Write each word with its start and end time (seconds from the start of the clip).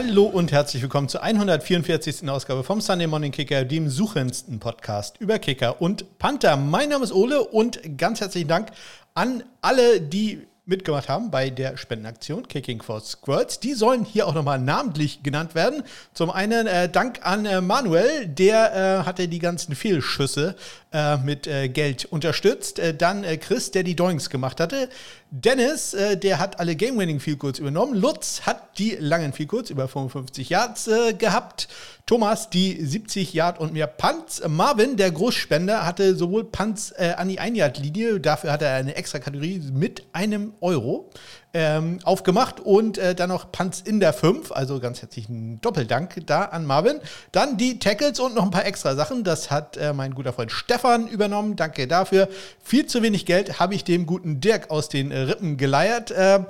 Hallo 0.00 0.26
und 0.26 0.52
herzlich 0.52 0.80
willkommen 0.80 1.08
zur 1.08 1.24
144. 1.24 2.30
Ausgabe 2.30 2.62
vom 2.62 2.80
Sunday 2.80 3.08
Morning 3.08 3.32
Kicker, 3.32 3.64
dem 3.64 3.88
suchendsten 3.88 4.60
Podcast 4.60 5.16
über 5.18 5.40
Kicker 5.40 5.82
und 5.82 6.20
Panther. 6.20 6.56
Mein 6.56 6.90
Name 6.90 7.02
ist 7.02 7.12
Ole 7.12 7.42
und 7.42 7.80
ganz 7.98 8.20
herzlichen 8.20 8.46
Dank 8.46 8.70
an 9.14 9.42
alle, 9.60 10.00
die 10.00 10.46
mitgemacht 10.68 11.08
haben 11.08 11.30
bei 11.30 11.50
der 11.50 11.76
Spendenaktion 11.76 12.46
Kicking 12.46 12.82
for 12.82 13.00
Squirts. 13.00 13.58
Die 13.58 13.74
sollen 13.74 14.04
hier 14.04 14.26
auch 14.26 14.34
nochmal 14.34 14.58
namentlich 14.58 15.22
genannt 15.22 15.54
werden. 15.54 15.82
Zum 16.12 16.30
einen 16.30 16.66
äh, 16.66 16.88
Dank 16.88 17.20
an 17.22 17.46
äh, 17.46 17.60
Manuel, 17.60 18.26
der 18.26 19.00
äh, 19.00 19.06
hatte 19.06 19.28
die 19.28 19.38
ganzen 19.38 19.74
Fehlschüsse 19.74 20.54
äh, 20.90 21.18
mit 21.18 21.46
äh, 21.46 21.68
Geld 21.68 22.06
unterstützt. 22.06 22.78
Äh, 22.78 22.94
dann 22.94 23.22
Chris, 23.40 23.72
der 23.72 23.82
die 23.82 23.94
Doings 23.94 24.30
gemacht 24.30 24.58
hatte. 24.58 24.88
Dennis, 25.30 25.94
der 26.22 26.38
hat 26.38 26.58
alle 26.58 26.74
Game-Winning 26.74 27.20
Goals 27.38 27.58
übernommen. 27.58 27.94
Lutz 27.94 28.40
hat 28.46 28.78
die 28.78 28.96
langen 28.98 29.34
Goals 29.46 29.68
über 29.68 29.86
55 29.86 30.48
Yards 30.48 30.88
gehabt. 31.18 31.68
Thomas 32.06 32.48
die 32.48 32.82
70 32.82 33.34
Yard 33.34 33.60
und 33.60 33.74
mehr 33.74 33.88
Punts. 33.88 34.40
Marvin, 34.48 34.96
der 34.96 35.10
Großspender, 35.10 35.84
hatte 35.84 36.16
sowohl 36.16 36.44
Punts 36.44 36.94
an 36.94 37.28
die 37.28 37.38
1 37.38 37.58
Yard 37.58 37.76
Linie, 37.76 38.20
dafür 38.20 38.52
hat 38.52 38.62
er 38.62 38.72
eine 38.72 38.96
extra 38.96 39.18
Kategorie 39.18 39.60
mit 39.70 40.04
einem 40.14 40.54
Euro 40.60 41.10
ähm, 41.54 41.98
aufgemacht 42.04 42.60
und 42.60 42.98
äh, 42.98 43.14
dann 43.14 43.30
noch 43.30 43.50
Punts 43.50 43.80
in 43.80 44.00
der 44.00 44.12
5, 44.12 44.52
also 44.52 44.80
ganz 44.80 45.00
herzlichen 45.02 45.60
Doppeldank 45.60 46.26
da 46.26 46.42
an 46.44 46.66
Marvin. 46.66 47.00
Dann 47.32 47.56
die 47.56 47.78
Tackles 47.78 48.20
und 48.20 48.34
noch 48.34 48.44
ein 48.44 48.50
paar 48.50 48.66
extra 48.66 48.94
Sachen, 48.94 49.24
das 49.24 49.50
hat 49.50 49.76
äh, 49.76 49.92
mein 49.92 50.14
guter 50.14 50.32
Freund 50.32 50.52
Stefan 50.52 51.08
übernommen, 51.08 51.56
danke 51.56 51.86
dafür. 51.88 52.28
Viel 52.62 52.86
zu 52.86 53.02
wenig 53.02 53.26
Geld 53.26 53.58
habe 53.60 53.74
ich 53.74 53.84
dem 53.84 54.06
guten 54.06 54.40
Dirk 54.40 54.70
aus 54.70 54.88
den 54.88 55.12
Rippen 55.12 55.56
geleiert. 55.56 56.10
Äh, 56.10 56.40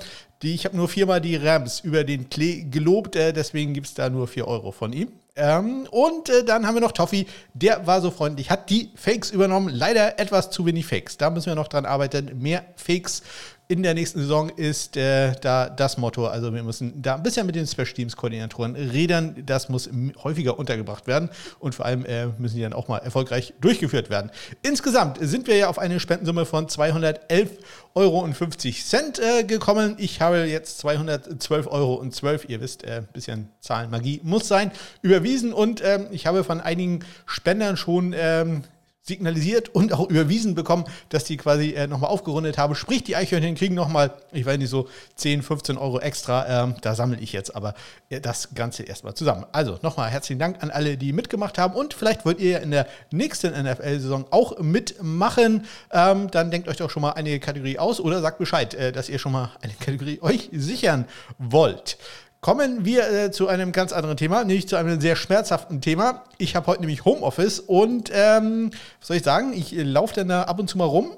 die, 0.43 0.55
ich 0.55 0.65
habe 0.65 0.77
nur 0.77 0.89
viermal 0.89 1.21
die 1.21 1.37
Rams 1.37 1.81
über 1.81 2.05
den 2.05 2.31
Klee 2.31 2.63
gelobt, 2.63 3.17
äh, 3.17 3.33
deswegen 3.33 3.75
gibt 3.75 3.89
es 3.89 3.95
da 3.95 4.09
nur 4.09 4.29
4 4.29 4.47
Euro 4.47 4.73
von 4.73 4.93
ihm. 4.93 5.13
Ähm, 5.39 5.87
und 5.93 6.29
äh, 6.29 6.45
dann 6.45 6.67
haben 6.67 6.75
wir 6.75 6.81
noch 6.81 6.93
Toffi, 6.93 7.27
der 7.55 7.87
war 7.87 8.01
so 8.01 8.11
freundlich, 8.11 8.51
hat 8.51 8.71
die 8.71 8.91
Fakes 8.97 9.31
übernommen. 9.31 9.69
Leider 9.69 10.19
etwas 10.19 10.51
zu 10.51 10.67
wenig 10.67 10.87
Fakes. 10.87 11.17
Da 11.17 11.31
müssen 11.31 11.47
wir 11.47 11.55
noch 11.55 11.69
dran 11.69 11.87
arbeiten. 11.87 12.37
Mehr 12.41 12.65
Fakes 12.75 13.23
in 13.71 13.83
der 13.83 13.93
nächsten 13.93 14.21
Saison 14.21 14.49
ist 14.49 14.97
äh, 14.97 15.33
da 15.43 15.69
das 15.69 15.99
Motto. 15.99 16.27
Also 16.27 16.55
wir 16.55 16.63
müssen 16.63 17.03
da 17.03 17.17
ein 17.17 17.23
bisschen 17.23 17.45
mit 17.45 17.55
den 17.55 17.67
Special 17.67 17.93
Teams 17.93 18.17
Koordinatoren 18.17 18.75
reden. 18.75 19.43
Das 19.45 19.69
muss 19.69 19.91
häufiger 20.25 20.59
untergebracht 20.59 21.07
werden 21.07 21.29
und 21.59 21.75
vor 21.75 21.85
allem 21.85 22.07
äh, 22.07 22.29
müssen 22.39 22.57
die 22.57 22.63
dann 22.63 22.73
auch 22.73 22.89
mal 22.89 22.97
erfolgreich 22.97 23.53
durchgeführt 23.61 24.09
werden. 24.09 24.31
Insgesamt 24.63 25.19
sind 25.21 25.47
wir 25.47 25.57
ja 25.57 25.69
auf 25.69 25.79
eine 25.79 26.01
Spendensumme 26.01 26.47
von 26.47 26.67
211,50 26.67 27.49
Euro 27.95 28.27
äh, 28.27 29.45
gekommen. 29.45 29.97
Ich 29.99 30.23
habe 30.23 30.45
jetzt 30.45 30.83
212,12 30.83 31.67
Euro. 31.67 32.03
Ihr 32.49 32.61
wisst, 32.63 32.87
ein 32.87 33.05
äh, 33.05 33.07
bisschen 33.13 33.51
Zahlenmagie 33.61 34.23
muss 34.23 34.49
sein. 34.49 34.73
Überwiesen 35.03 35.53
und 35.53 35.83
ähm, 35.85 36.07
ich 36.11 36.27
habe 36.27 36.43
von 36.43 36.63
einigen 36.63 37.01
Spendern 37.27 37.77
schon 37.77 38.15
ähm, 38.17 38.63
signalisiert 39.09 39.71
und 39.71 39.93
auch 39.93 40.09
überwiesen 40.09 40.55
bekommen, 40.55 40.85
dass 41.09 41.25
die 41.25 41.37
quasi 41.37 41.71
äh, 41.73 41.87
nochmal 41.87 42.11
aufgerundet 42.11 42.59
haben. 42.59 42.75
Sprich, 42.75 43.03
die 43.03 43.17
Eichhörnchen 43.17 43.55
kriegen 43.57 43.75
nochmal, 43.75 44.13
ich 44.33 44.47
weiß 44.47 44.59
nicht, 44.59 44.71
so 44.71 44.89
10, 45.17 45.43
15 45.43 45.77
Euro 45.77 45.99
extra. 45.99 46.65
Ähm, 46.65 46.77
da 46.83 46.95
sammle 46.95 47.19
ich 47.19 47.33
jetzt 47.33 47.57
aber 47.57 47.75
äh, 48.11 48.21
das 48.21 48.55
Ganze 48.55 48.85
erstmal 48.85 49.15
zusammen. 49.15 49.47
Also 49.53 49.79
nochmal 49.83 50.11
herzlichen 50.11 50.39
Dank 50.39 50.63
an 50.63 50.71
alle, 50.71 50.97
die 50.97 51.13
mitgemacht 51.13 51.59
haben. 51.59 51.75
Und 51.75 51.95
vielleicht 51.95 52.25
wollt 52.25 52.39
ihr 52.39 52.61
in 52.61 52.71
der 52.71 52.87
nächsten 53.11 53.51
NFL-Saison 53.51 54.27
auch 54.31 54.59
mitmachen. 54.61 55.65
Ähm, 55.91 56.31
dann 56.31 56.51
denkt 56.51 56.69
euch 56.69 56.77
doch 56.77 56.91
schon 56.91 57.03
mal 57.03 57.13
eine 57.13 57.41
Kategorie 57.41 57.79
aus 57.79 58.01
oder 58.01 58.21
sagt 58.21 58.39
Bescheid, 58.39 58.75
äh, 58.75 58.93
dass 58.93 59.09
ihr 59.09 59.19
schon 59.19 59.33
mal 59.33 59.51
eine 59.63 59.73
Kategorie 59.73 60.19
euch 60.21 60.51
sichern 60.53 61.07
wollt. 61.39 61.99
Kommen 62.41 62.85
wir 62.85 63.11
äh, 63.11 63.31
zu 63.33 63.49
einem 63.49 63.73
ganz 63.73 63.93
anderen 63.93 64.17
Thema, 64.17 64.45
nämlich 64.45 64.69
zu 64.69 64.77
einem 64.77 65.01
sehr 65.01 65.17
schmerzhaften 65.17 65.81
Thema. 65.81 66.23
Ich 66.39 66.55
habe 66.55 66.69
heute 66.69 66.83
nämlich 66.83 67.05
Homeoffice 67.05 67.59
und 67.59 68.13
ähm, 68.15 68.71
was 69.01 69.09
soll 69.09 69.17
ich 69.17 69.25
sagen? 69.25 69.53
Ich 69.53 69.77
äh, 69.77 69.83
laufe 69.83 70.15
dann 70.15 70.29
da 70.29 70.45
ab 70.45 70.61
und 70.61 70.71
zu 70.71 70.79
mal 70.79 70.85
rum, 70.85 71.17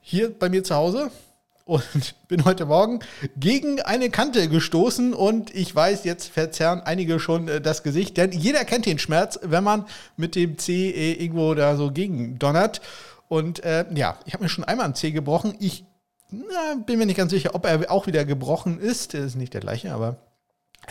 hier 0.00 0.36
bei 0.36 0.48
mir 0.48 0.64
zu 0.64 0.74
Hause 0.74 1.12
und 1.66 2.16
bin 2.26 2.44
heute 2.44 2.66
Morgen 2.66 2.98
gegen 3.36 3.80
eine 3.80 4.10
Kante 4.10 4.48
gestoßen 4.48 5.14
und 5.14 5.54
ich 5.54 5.72
weiß, 5.72 6.02
jetzt 6.02 6.30
verzerren 6.30 6.80
einige 6.80 7.20
schon 7.20 7.46
äh, 7.46 7.60
das 7.60 7.84
Gesicht, 7.84 8.16
denn 8.16 8.32
jeder 8.32 8.64
kennt 8.64 8.86
den 8.86 8.98
Schmerz, 8.98 9.38
wenn 9.44 9.62
man 9.62 9.86
mit 10.16 10.34
dem 10.34 10.58
C 10.58 10.90
äh, 10.90 11.12
irgendwo 11.12 11.54
da 11.54 11.76
so 11.76 11.92
gegen 11.92 12.40
donnert. 12.40 12.80
Und 13.28 13.62
äh, 13.62 13.84
ja, 13.94 14.18
ich 14.24 14.34
habe 14.34 14.42
mir 14.42 14.48
schon 14.48 14.64
einmal 14.64 14.86
einen 14.86 14.96
C 14.96 15.12
gebrochen. 15.12 15.54
Ich 15.60 15.84
na, 16.30 16.74
bin 16.84 16.98
mir 16.98 17.06
nicht 17.06 17.18
ganz 17.18 17.30
sicher, 17.30 17.54
ob 17.54 17.66
er 17.66 17.88
auch 17.88 18.08
wieder 18.08 18.24
gebrochen 18.24 18.80
ist. 18.80 19.14
Das 19.14 19.22
ist 19.22 19.36
nicht 19.36 19.54
der 19.54 19.60
gleiche, 19.60 19.92
aber 19.92 20.25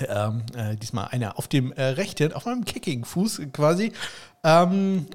ähm, 0.07 0.43
äh, 0.55 0.75
diesmal 0.75 1.07
einer 1.07 1.37
auf 1.37 1.47
dem 1.47 1.71
äh, 1.73 1.83
rechten, 1.83 2.33
auf 2.33 2.45
meinem 2.45 2.65
Kicking-Fuß 2.65 3.41
quasi. 3.53 3.93
Ähm, 4.43 5.07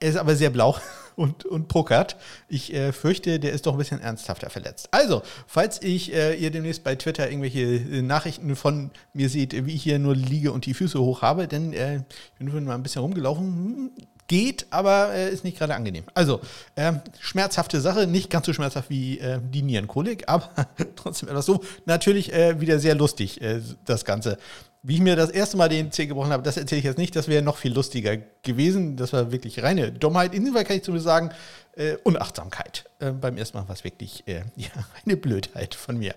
er 0.00 0.08
ist 0.08 0.16
aber 0.16 0.36
sehr 0.36 0.50
blau 0.50 0.76
und, 1.18 1.44
und 1.44 1.68
pokert. 1.68 2.16
Ich 2.48 2.72
äh, 2.72 2.92
fürchte, 2.92 3.40
der 3.40 3.52
ist 3.52 3.66
doch 3.66 3.72
ein 3.72 3.78
bisschen 3.78 4.00
ernsthafter 4.00 4.50
verletzt. 4.50 4.88
Also, 4.92 5.22
falls 5.46 5.82
ich 5.82 6.14
äh, 6.14 6.34
ihr 6.34 6.50
demnächst 6.50 6.84
bei 6.84 6.94
Twitter 6.94 7.28
irgendwelche 7.28 7.60
äh, 7.60 8.02
Nachrichten 8.02 8.54
von 8.54 8.90
mir 9.12 9.28
seht, 9.28 9.66
wie 9.66 9.74
ich 9.74 9.82
hier 9.82 9.98
nur 9.98 10.14
liege 10.14 10.52
und 10.52 10.64
die 10.64 10.74
Füße 10.74 10.98
hoch 11.00 11.22
habe, 11.22 11.48
denn 11.48 11.72
äh, 11.72 11.96
ich 12.38 12.52
bin 12.52 12.64
mal 12.64 12.74
ein 12.74 12.82
bisschen 12.82 13.02
rumgelaufen. 13.02 13.90
Geht, 14.28 14.66
aber 14.68 15.14
äh, 15.14 15.32
ist 15.32 15.42
nicht 15.42 15.56
gerade 15.56 15.74
angenehm. 15.74 16.04
Also, 16.12 16.40
äh, 16.74 16.92
schmerzhafte 17.18 17.80
Sache, 17.80 18.06
nicht 18.06 18.28
ganz 18.28 18.44
so 18.44 18.52
schmerzhaft 18.52 18.90
wie 18.90 19.18
äh, 19.18 19.40
die 19.42 19.62
Nierenkolik, 19.62 20.24
aber 20.28 20.50
trotzdem 20.96 21.30
etwas 21.30 21.46
so. 21.46 21.64
Natürlich 21.86 22.30
wieder 22.30 22.78
sehr 22.78 22.94
lustig, 22.94 23.40
das 23.86 24.04
Ganze. 24.04 24.36
Wie 24.82 24.94
ich 24.94 25.00
mir 25.00 25.16
das 25.16 25.30
erste 25.30 25.56
Mal 25.56 25.68
den 25.68 25.90
Zeh 25.90 26.06
gebrochen 26.06 26.30
habe, 26.30 26.42
das 26.42 26.56
erzähle 26.56 26.78
ich 26.78 26.84
jetzt 26.84 26.98
nicht, 26.98 27.16
das 27.16 27.26
wäre 27.26 27.42
noch 27.42 27.56
viel 27.56 27.72
lustiger 27.72 28.16
gewesen. 28.42 28.96
Das 28.96 29.12
war 29.12 29.32
wirklich 29.32 29.62
reine 29.62 29.90
Dummheit. 29.90 30.34
In 30.34 30.40
diesem 30.40 30.54
Fall 30.54 30.64
kann 30.64 30.76
ich 30.76 30.84
zumindest 30.84 31.06
sagen, 31.06 31.30
äh, 31.78 31.96
Unachtsamkeit. 32.04 32.84
Äh, 33.00 33.10
beim 33.10 33.36
ersten 33.36 33.58
Mal 33.58 33.68
war 33.68 33.74
es 33.74 33.84
wirklich 33.84 34.26
äh, 34.28 34.42
ja, 34.56 34.68
eine 35.04 35.16
Blödheit 35.16 35.74
von 35.74 35.98
mir. 35.98 36.14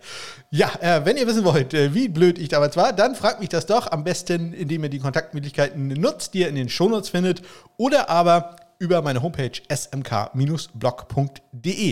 Ja, 0.49 0.71
äh, 0.79 1.05
wenn 1.05 1.17
ihr 1.17 1.27
wissen 1.27 1.43
wollt, 1.43 1.73
äh, 1.73 1.93
wie 1.93 2.07
blöd 2.07 2.37
ich 2.37 2.49
damals 2.49 2.77
war, 2.77 2.93
dann 2.93 3.15
fragt 3.15 3.39
mich 3.39 3.49
das 3.49 3.65
doch 3.65 3.91
am 3.91 4.03
besten, 4.03 4.53
indem 4.53 4.83
ihr 4.83 4.89
die 4.89 4.99
Kontaktmöglichkeiten 4.99 5.87
nutzt, 5.87 6.33
die 6.33 6.41
ihr 6.41 6.47
in 6.47 6.55
den 6.55 6.69
Shownotes 6.69 7.09
findet 7.09 7.41
oder 7.77 8.09
aber 8.09 8.57
über 8.81 9.01
meine 9.03 9.21
Homepage 9.21 9.61
smk-blog.de. 9.69 10.79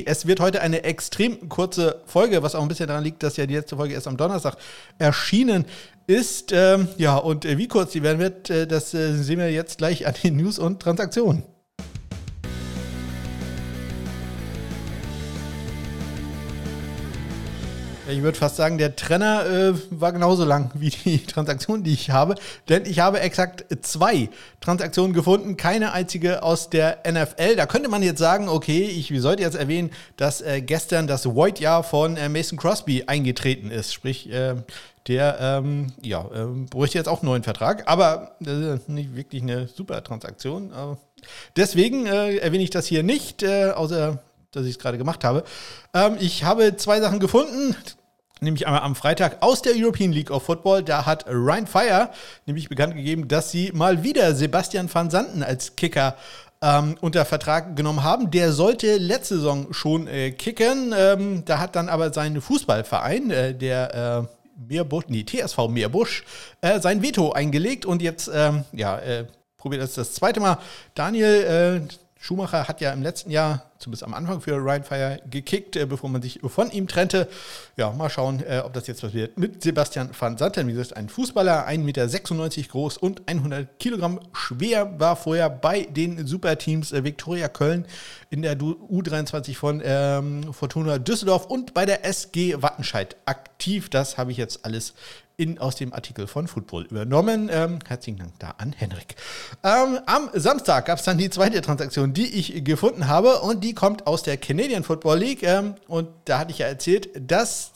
Es 0.07 0.25
wird 0.25 0.39
heute 0.39 0.61
eine 0.61 0.83
extrem 0.83 1.47
kurze 1.47 2.01
Folge, 2.07 2.41
was 2.41 2.55
auch 2.55 2.63
ein 2.63 2.67
bisschen 2.67 2.87
daran 2.87 3.03
liegt, 3.03 3.21
dass 3.21 3.37
ja 3.37 3.45
die 3.45 3.53
letzte 3.53 3.77
Folge 3.77 3.93
erst 3.93 4.07
am 4.07 4.17
Donnerstag 4.17 4.57
erschienen 4.97 5.65
ist. 6.07 6.51
Ähm, 6.51 6.87
ja, 6.97 7.15
und 7.17 7.45
äh, 7.45 7.59
wie 7.59 7.67
kurz 7.67 7.91
die 7.91 8.01
werden 8.01 8.17
wird, 8.17 8.49
äh, 8.49 8.65
das 8.65 8.95
äh, 8.95 9.13
sehen 9.13 9.37
wir 9.37 9.51
jetzt 9.51 9.77
gleich 9.77 10.07
an 10.07 10.15
den 10.23 10.37
News 10.37 10.57
und 10.57 10.81
Transaktionen. 10.81 11.43
Ich 18.09 18.23
würde 18.23 18.37
fast 18.37 18.55
sagen, 18.55 18.77
der 18.77 18.95
Trenner 18.95 19.45
äh, 19.45 19.73
war 19.91 20.11
genauso 20.11 20.43
lang 20.45 20.71
wie 20.75 20.89
die 20.89 21.25
Transaktion, 21.25 21.83
die 21.83 21.93
ich 21.93 22.09
habe. 22.09 22.35
Denn 22.67 22.85
ich 22.85 22.99
habe 22.99 23.19
exakt 23.19 23.65
zwei 23.81 24.29
Transaktionen 24.61 25.13
gefunden, 25.13 25.57
keine 25.57 25.91
einzige 25.91 26.43
aus 26.43 26.69
der 26.69 26.99
NFL. 27.09 27.55
Da 27.55 27.65
könnte 27.65 27.89
man 27.89 28.01
jetzt 28.01 28.19
sagen, 28.19 28.49
okay, 28.49 28.83
ich 28.83 29.11
sollte 29.21 29.43
jetzt 29.43 29.55
erwähnen, 29.55 29.91
dass 30.17 30.41
äh, 30.41 30.61
gestern 30.61 31.07
das 31.07 31.25
Void-Jahr 31.25 31.83
von 31.83 32.17
äh, 32.17 32.29
Mason 32.29 32.57
Crosby 32.57 33.03
eingetreten 33.07 33.69
ist. 33.69 33.93
Sprich, 33.93 34.31
äh, 34.31 34.55
der 35.07 35.37
ähm, 35.39 35.93
ja, 36.01 36.25
ähm, 36.33 36.65
bräuchte 36.67 36.97
jetzt 36.97 37.07
auch 37.07 37.21
einen 37.21 37.29
neuen 37.29 37.43
Vertrag. 37.43 37.83
Aber 37.87 38.35
das 38.39 38.81
ist 38.81 38.89
nicht 38.89 39.15
wirklich 39.15 39.43
eine 39.43 39.67
super 39.67 40.03
Transaktion. 40.03 40.71
deswegen 41.55 42.05
äh, 42.05 42.37
erwähne 42.37 42.63
ich 42.63 42.69
das 42.69 42.87
hier 42.87 43.03
nicht, 43.03 43.43
äh, 43.43 43.71
außer 43.71 44.19
dass 44.51 44.65
ich 44.65 44.71
es 44.71 44.79
gerade 44.79 44.97
gemacht 44.97 45.23
habe. 45.23 45.43
Ähm, 45.93 46.17
ich 46.19 46.43
habe 46.43 46.75
zwei 46.75 46.99
Sachen 47.01 47.19
gefunden 47.19 47.75
nämlich 48.41 48.67
einmal 48.67 48.81
am 48.81 48.95
Freitag 48.95 49.37
aus 49.41 49.61
der 49.61 49.73
European 49.75 50.11
League 50.11 50.31
of 50.31 50.43
Football. 50.43 50.83
Da 50.83 51.05
hat 51.05 51.25
Ryan 51.27 51.67
Fire 51.67 52.09
nämlich 52.45 52.69
bekannt 52.69 52.95
gegeben, 52.95 53.27
dass 53.27 53.51
sie 53.51 53.71
mal 53.73 54.03
wieder 54.03 54.35
Sebastian 54.35 54.93
van 54.93 55.09
Santen 55.09 55.43
als 55.43 55.75
Kicker 55.75 56.15
ähm, 56.61 56.97
unter 57.01 57.25
Vertrag 57.25 57.75
genommen 57.75 58.03
haben. 58.03 58.31
Der 58.31 58.51
sollte 58.51 58.97
letzte 58.97 59.35
Saison 59.35 59.73
schon 59.73 60.07
äh, 60.07 60.31
kicken. 60.31 60.93
Ähm, 60.97 61.43
da 61.45 61.59
hat 61.59 61.75
dann 61.75 61.89
aber 61.89 62.13
sein 62.13 62.39
Fußballverein, 62.41 63.31
äh, 63.31 63.53
der 63.55 64.27
äh, 64.27 64.67
Meerbusch, 64.67 65.05
nee, 65.07 65.23
TSV 65.23 65.69
Meerbusch, 65.69 66.23
äh, 66.61 66.79
sein 66.79 67.01
Veto 67.01 67.31
eingelegt 67.31 67.85
und 67.85 68.01
jetzt, 68.01 68.29
ähm, 68.33 68.65
ja, 68.73 68.97
äh, 68.99 69.25
probiert 69.57 69.81
das 69.81 69.93
das 69.93 70.13
zweite 70.13 70.39
Mal. 70.39 70.57
Daniel 70.95 71.87
äh, 71.87 71.93
Schumacher 72.21 72.67
hat 72.67 72.81
ja 72.81 72.91
im 72.91 73.01
letzten 73.01 73.31
Jahr 73.31 73.71
zumindest 73.79 74.03
am 74.03 74.13
Anfang 74.13 74.41
für 74.41 74.57
Ryan 74.57 74.83
Fire 74.83 75.21
gekickt, 75.29 75.77
äh, 75.77 75.85
bevor 75.85 76.09
man 76.09 76.21
sich 76.21 76.41
von 76.43 76.69
ihm 76.69 76.85
trennte. 76.85 77.29
Ja, 77.77 77.91
mal 77.91 78.09
schauen, 78.09 78.43
äh, 78.43 78.61
ob 78.63 78.73
das 78.73 78.87
jetzt 78.87 79.01
was 79.03 79.13
wird 79.13 79.39
mit 79.39 79.63
Sebastian 79.63 80.09
van 80.19 80.37
Santen. 80.37 80.67
Wie 80.67 80.73
gesagt, 80.73 80.97
ein 80.97 81.07
Fußballer, 81.07 81.65
1,96 81.65 81.77
Meter 82.57 82.69
groß 82.71 82.97
und 82.97 83.21
100 83.25 83.79
Kilogramm 83.79 84.19
schwer, 84.33 84.99
war 84.99 85.15
vorher 85.15 85.49
bei 85.49 85.83
den 85.83 86.27
Superteams 86.27 86.91
äh, 86.91 87.05
Viktoria 87.05 87.47
Köln 87.47 87.85
in 88.29 88.41
der 88.41 88.57
U23 88.57 89.55
von 89.55 89.81
ähm, 89.83 90.53
Fortuna 90.53 90.97
Düsseldorf 90.97 91.45
und 91.45 91.73
bei 91.73 91.85
der 91.85 92.03
SG 92.05 92.61
Wattenscheid 92.61 93.15
aktiv. 93.23 93.89
Das 93.89 94.17
habe 94.17 94.31
ich 94.31 94.37
jetzt 94.37 94.65
alles 94.65 94.93
in, 95.39 95.57
aus 95.57 95.75
dem 95.75 95.93
Artikel 95.93 96.27
von 96.27 96.47
Football 96.47 96.85
übernommen. 96.85 97.49
Ähm, 97.51 97.79
herzlichen 97.87 98.19
Dank 98.19 98.33
da 98.39 98.55
an 98.57 98.73
Henrik. 98.73 99.15
Ähm, 99.63 99.99
am 100.05 100.29
Samstag 100.33 100.85
gab 100.85 100.99
es 100.99 101.05
dann 101.05 101.17
die 101.17 101.29
zweite 101.29 101.61
Transaktion, 101.61 102.13
die 102.13 102.27
ich 102.27 102.63
gefunden 102.65 103.07
habe 103.07 103.39
und 103.39 103.63
die 103.63 103.73
kommt 103.73 104.05
aus 104.05 104.21
der 104.21 104.35
Canadian 104.37 104.83
Football 104.83 105.19
League. 105.19 105.43
Ähm, 105.43 105.75
und 105.87 106.09
da 106.25 106.39
hatte 106.39 106.51
ich 106.51 106.59
ja 106.59 106.67
erzählt, 106.67 107.09
dass 107.17 107.71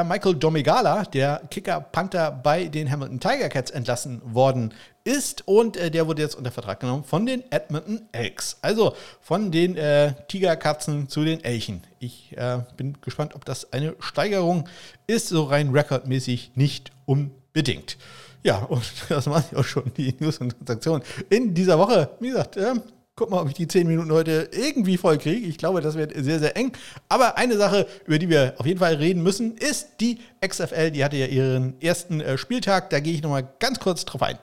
äh, 0.00 0.04
Michael 0.04 0.34
Domegala, 0.34 1.04
der 1.04 1.42
Kicker-Panther 1.50 2.30
bei 2.30 2.66
den 2.66 2.90
Hamilton 2.90 3.20
Tiger 3.20 3.48
Cats, 3.48 3.70
entlassen 3.70 4.20
worden 4.24 4.72
ist 5.04 5.46
und 5.46 5.76
äh, 5.76 5.90
der 5.90 6.06
wurde 6.06 6.22
jetzt 6.22 6.34
unter 6.34 6.50
Vertrag 6.50 6.80
genommen 6.80 7.04
von 7.04 7.26
den 7.26 7.44
Edmonton 7.50 8.02
Elks. 8.12 8.58
Also 8.60 8.94
von 9.20 9.50
den 9.52 9.76
äh, 9.76 10.14
Tigerkatzen 10.28 11.08
zu 11.08 11.24
den 11.24 11.42
Elchen. 11.44 11.82
Ich 12.00 12.36
äh, 12.36 12.58
bin 12.76 12.98
gespannt, 13.00 13.34
ob 13.34 13.44
das 13.44 13.72
eine 13.72 13.94
Steigerung 14.00 14.68
ist, 15.06 15.28
so 15.28 15.44
rein 15.44 15.70
rekordmäßig 15.70 16.52
nicht 16.54 16.90
unbedingt. 17.04 17.96
Ja, 18.42 18.58
und 18.58 18.84
das 19.08 19.26
mache 19.26 19.44
ich 19.50 19.56
auch 19.56 19.64
schon, 19.64 19.92
die 19.96 20.14
News 20.18 20.38
und 20.38 20.56
Transaktionen 20.56 21.02
in 21.30 21.54
dieser 21.54 21.78
Woche. 21.78 22.10
Wie 22.20 22.28
gesagt, 22.28 22.56
äh, 22.56 22.74
guck 23.16 23.30
mal, 23.30 23.40
ob 23.40 23.48
ich 23.48 23.54
die 23.54 23.66
10 23.66 23.88
Minuten 23.88 24.12
heute 24.12 24.50
irgendwie 24.52 24.98
voll 24.98 25.16
kriege. 25.16 25.46
Ich 25.46 25.56
glaube, 25.56 25.80
das 25.80 25.96
wird 25.96 26.12
sehr, 26.14 26.38
sehr 26.38 26.56
eng. 26.56 26.72
Aber 27.08 27.38
eine 27.38 27.56
Sache, 27.56 27.86
über 28.04 28.18
die 28.18 28.28
wir 28.28 28.54
auf 28.58 28.66
jeden 28.66 28.78
Fall 28.78 28.94
reden 28.94 29.22
müssen, 29.22 29.56
ist 29.56 29.88
die 30.00 30.18
XFL. 30.46 30.90
Die 30.90 31.02
hatte 31.02 31.16
ja 31.16 31.26
ihren 31.26 31.80
ersten 31.80 32.20
äh, 32.20 32.36
Spieltag. 32.36 32.90
Da 32.90 33.00
gehe 33.00 33.14
ich 33.14 33.22
nochmal 33.22 33.48
ganz 33.58 33.80
kurz 33.80 34.04
drauf 34.04 34.22
ein. 34.22 34.38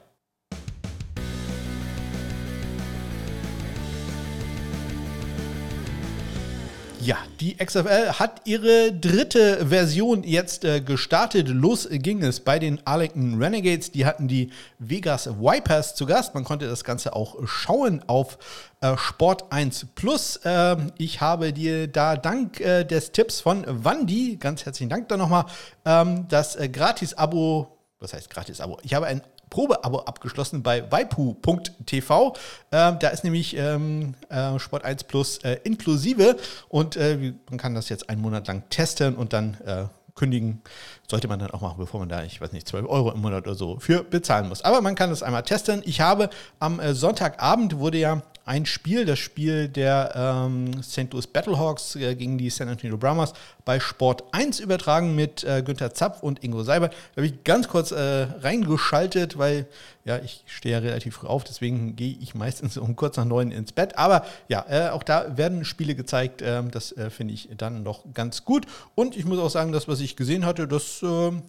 Ja, 7.04 7.18
die 7.42 7.58
XFL 7.58 8.14
hat 8.14 8.40
ihre 8.46 8.94
dritte 8.94 9.68
Version 9.68 10.24
jetzt 10.24 10.64
äh, 10.64 10.80
gestartet. 10.80 11.50
Los 11.50 11.90
ging 11.92 12.24
es 12.24 12.40
bei 12.40 12.60
den 12.60 12.80
Arlington 12.88 13.44
Renegades. 13.44 13.92
Die 13.92 14.06
hatten 14.06 14.30
die 14.30 14.52
Vegas 14.80 15.28
Vipers 15.28 15.96
zu 15.96 16.06
Gast. 16.06 16.34
Man 16.34 16.46
konnte 16.46 16.66
das 16.66 16.86
Ganze 16.86 17.14
auch 17.14 17.46
schauen 17.46 18.04
auf 18.08 18.38
äh, 18.80 18.96
Sport 18.96 19.52
1 19.52 19.88
Plus. 19.96 20.38
Äh, 20.46 20.78
ich 20.98 21.20
habe 21.20 21.52
dir 21.52 21.88
da 21.88 22.16
dank 22.16 22.62
äh, 22.62 22.86
des 22.86 23.12
Tipps 23.12 23.42
von 23.42 23.66
Wandi, 23.68 24.38
ganz 24.38 24.66
herzlichen 24.66 24.90
Dank 24.90 25.10
da 25.10 25.18
nochmal, 25.18 25.46
ähm, 25.84 26.30
das 26.30 26.56
äh, 26.56 26.70
Gratis-Abo 26.70 27.74
was 28.04 28.14
heißt 28.14 28.30
Gratis-Abo? 28.30 28.80
Ich 28.84 28.94
habe 28.94 29.06
ein 29.08 29.22
Probeabo 29.54 30.00
abgeschlossen 30.00 30.64
bei 30.64 30.92
waipu.tv. 30.92 32.34
Ähm, 32.72 32.98
da 33.00 33.10
ist 33.10 33.24
nämlich 33.24 33.56
ähm, 33.56 34.16
äh, 34.30 34.58
Sport 34.58 34.84
1 34.84 35.04
Plus 35.04 35.38
äh, 35.44 35.60
inklusive 35.64 36.38
und 36.70 36.98
äh, 36.98 37.34
man 37.52 37.60
kann 37.60 37.76
das 37.76 37.88
jetzt 37.90 38.10
einen 38.10 38.20
Monat 38.20 38.48
lang 38.48 38.64
testen 38.72 39.16
und 39.16 39.32
dann 39.32 39.54
äh, 39.64 39.86
kündigen. 40.16 40.64
Sollte 41.08 41.28
man 41.28 41.38
dann 41.38 41.52
auch 41.52 41.62
machen, 41.62 41.76
bevor 41.78 42.00
man 42.00 42.10
da, 42.10 42.24
ich 42.24 42.42
weiß 42.42 42.52
nicht, 42.52 42.68
12 42.68 42.88
Euro 42.90 43.12
im 43.12 43.22
Monat 43.22 43.46
oder 43.46 43.54
so 43.54 43.78
für 43.80 44.04
bezahlen 44.04 44.50
muss. 44.50 44.64
Aber 44.64 44.82
man 44.82 44.96
kann 44.96 45.12
das 45.12 45.22
einmal 45.22 45.44
testen. 45.44 45.84
Ich 45.86 46.02
habe 46.02 46.32
am 46.58 46.80
äh, 46.80 46.96
Sonntagabend 46.96 47.78
wurde 47.78 48.00
ja 48.00 48.24
ein 48.46 48.66
Spiel, 48.66 49.06
das 49.06 49.20
Spiel 49.20 49.70
der 49.70 50.12
ähm, 50.16 50.84
St. 50.84 51.14
Louis 51.14 51.28
Battlehawks 51.28 51.96
äh, 51.96 52.14
gegen 52.16 52.38
die 52.38 52.50
San 52.50 52.68
Antonio 52.68 52.98
Brahmas 52.98 53.34
bei 53.64 53.80
Sport 53.80 54.26
1 54.34 54.60
übertragen 54.60 55.16
mit 55.16 55.46
äh, 55.46 55.62
Günther 55.62 55.94
Zapf 55.94 56.22
und 56.22 56.44
Ingo 56.44 56.64
Seiber. 56.64 56.90
Da 56.90 56.96
habe 57.18 57.28
ich 57.28 57.44
ganz 57.46 57.70
kurz 57.70 57.92
äh, 57.92 58.28
reingeschaltet, 58.42 59.38
weil 59.38 59.66
ja, 60.04 60.18
ich 60.18 60.44
stehe 60.46 60.76
ja 60.76 60.80
relativ 60.80 61.16
früh 61.16 61.28
auf, 61.28 61.46
deswegen 61.46 61.96
gehe 61.96 62.18
ich 62.20 62.36
meistens 62.36 62.78
um 62.84 62.98
kurz 62.98 63.16
nach 63.16 63.26
neun 63.26 63.52
ins 63.52 63.72
Bett. 63.72 63.98
Aber 63.98 64.26
ja, 64.50 64.66
äh, 64.70 64.90
auch 64.90 65.04
da 65.04 65.38
werden 65.38 65.64
Spiele 65.64 65.96
gezeigt. 65.96 66.42
Ähm, 66.44 66.70
das 66.70 66.92
äh, 66.92 67.10
finde 67.10 67.34
ich 67.34 67.50
dann 67.58 67.84
noch 67.84 68.04
ganz 68.14 68.44
gut. 68.44 68.66
Und 68.96 69.16
ich 69.16 69.24
muss 69.24 69.40
auch 69.40 69.50
sagen, 69.50 69.72
das, 69.72 69.88
was 69.88 70.02
ich 70.02 70.18
gesehen 70.18 70.46
hatte, 70.46 70.68
das 70.68 71.02
ähm, 71.02 71.44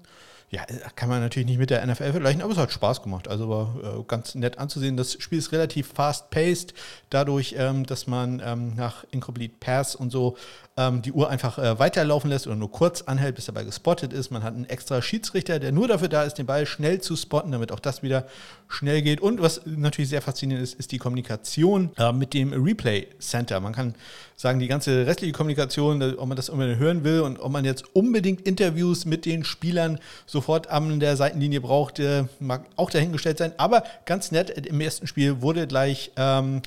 ja, 0.54 0.64
kann 0.94 1.08
man 1.08 1.20
natürlich 1.20 1.48
nicht 1.48 1.58
mit 1.58 1.70
der 1.70 1.84
NFL 1.84 2.12
vergleichen, 2.12 2.40
aber 2.40 2.52
es 2.52 2.58
hat 2.58 2.70
Spaß 2.70 3.02
gemacht. 3.02 3.26
Also 3.26 3.48
war 3.48 3.74
äh, 3.82 4.04
ganz 4.06 4.34
nett 4.36 4.58
anzusehen. 4.58 4.96
Das 4.96 5.14
Spiel 5.20 5.38
ist 5.38 5.50
relativ 5.50 5.88
fast-paced, 5.92 6.74
dadurch, 7.10 7.56
ähm, 7.58 7.84
dass 7.84 8.06
man 8.06 8.40
ähm, 8.44 8.74
nach 8.76 9.04
Incomplete 9.10 9.54
Pass 9.58 9.96
und 9.96 10.10
so 10.10 10.36
ähm, 10.76 11.02
die 11.02 11.12
Uhr 11.12 11.28
einfach 11.28 11.58
äh, 11.58 11.78
weiterlaufen 11.78 12.30
lässt 12.30 12.46
oder 12.46 12.56
nur 12.56 12.70
kurz 12.70 13.02
anhält, 13.02 13.34
bis 13.36 13.46
dabei 13.46 13.64
gespottet 13.64 14.12
ist. 14.12 14.30
Man 14.30 14.42
hat 14.42 14.54
einen 14.54 14.68
extra 14.68 15.02
Schiedsrichter, 15.02 15.58
der 15.58 15.72
nur 15.72 15.88
dafür 15.88 16.08
da 16.08 16.22
ist, 16.22 16.34
den 16.34 16.46
Ball 16.46 16.66
schnell 16.66 17.00
zu 17.00 17.16
spotten, 17.16 17.52
damit 17.52 17.72
auch 17.72 17.80
das 17.80 18.02
wieder 18.02 18.26
schnell 18.68 19.02
geht. 19.02 19.20
Und 19.20 19.40
was 19.40 19.62
natürlich 19.66 20.08
sehr 20.08 20.22
faszinierend 20.22 20.64
ist, 20.64 20.74
ist 20.74 20.92
die 20.92 20.98
Kommunikation 20.98 21.90
äh, 21.96 22.12
mit 22.12 22.34
dem 22.34 22.52
Replay 22.52 23.08
Center. 23.18 23.60
Man 23.60 23.72
kann 23.72 23.94
sagen, 24.36 24.58
die 24.58 24.66
ganze 24.66 25.06
restliche 25.06 25.32
Kommunikation, 25.32 26.02
ob 26.16 26.26
man 26.26 26.36
das 26.36 26.48
unbedingt 26.48 26.78
hören 26.78 27.04
will 27.04 27.20
und 27.20 27.38
ob 27.38 27.52
man 27.52 27.64
jetzt 27.64 27.84
unbedingt 27.94 28.40
Interviews 28.40 29.04
mit 29.04 29.26
den 29.26 29.44
Spielern 29.44 30.00
sofort 30.44 30.68
an 30.68 31.00
der 31.00 31.16
Seitenlinie 31.16 31.62
braucht, 31.62 31.98
äh, 32.00 32.24
mag 32.38 32.66
auch 32.76 32.90
dahingestellt 32.90 33.38
sein. 33.38 33.54
Aber 33.56 33.82
ganz 34.04 34.30
nett, 34.30 34.50
im 34.50 34.78
ersten 34.80 35.06
Spiel 35.06 35.40
wurde 35.40 35.66
gleich 35.66 36.12
ähm, 36.16 36.60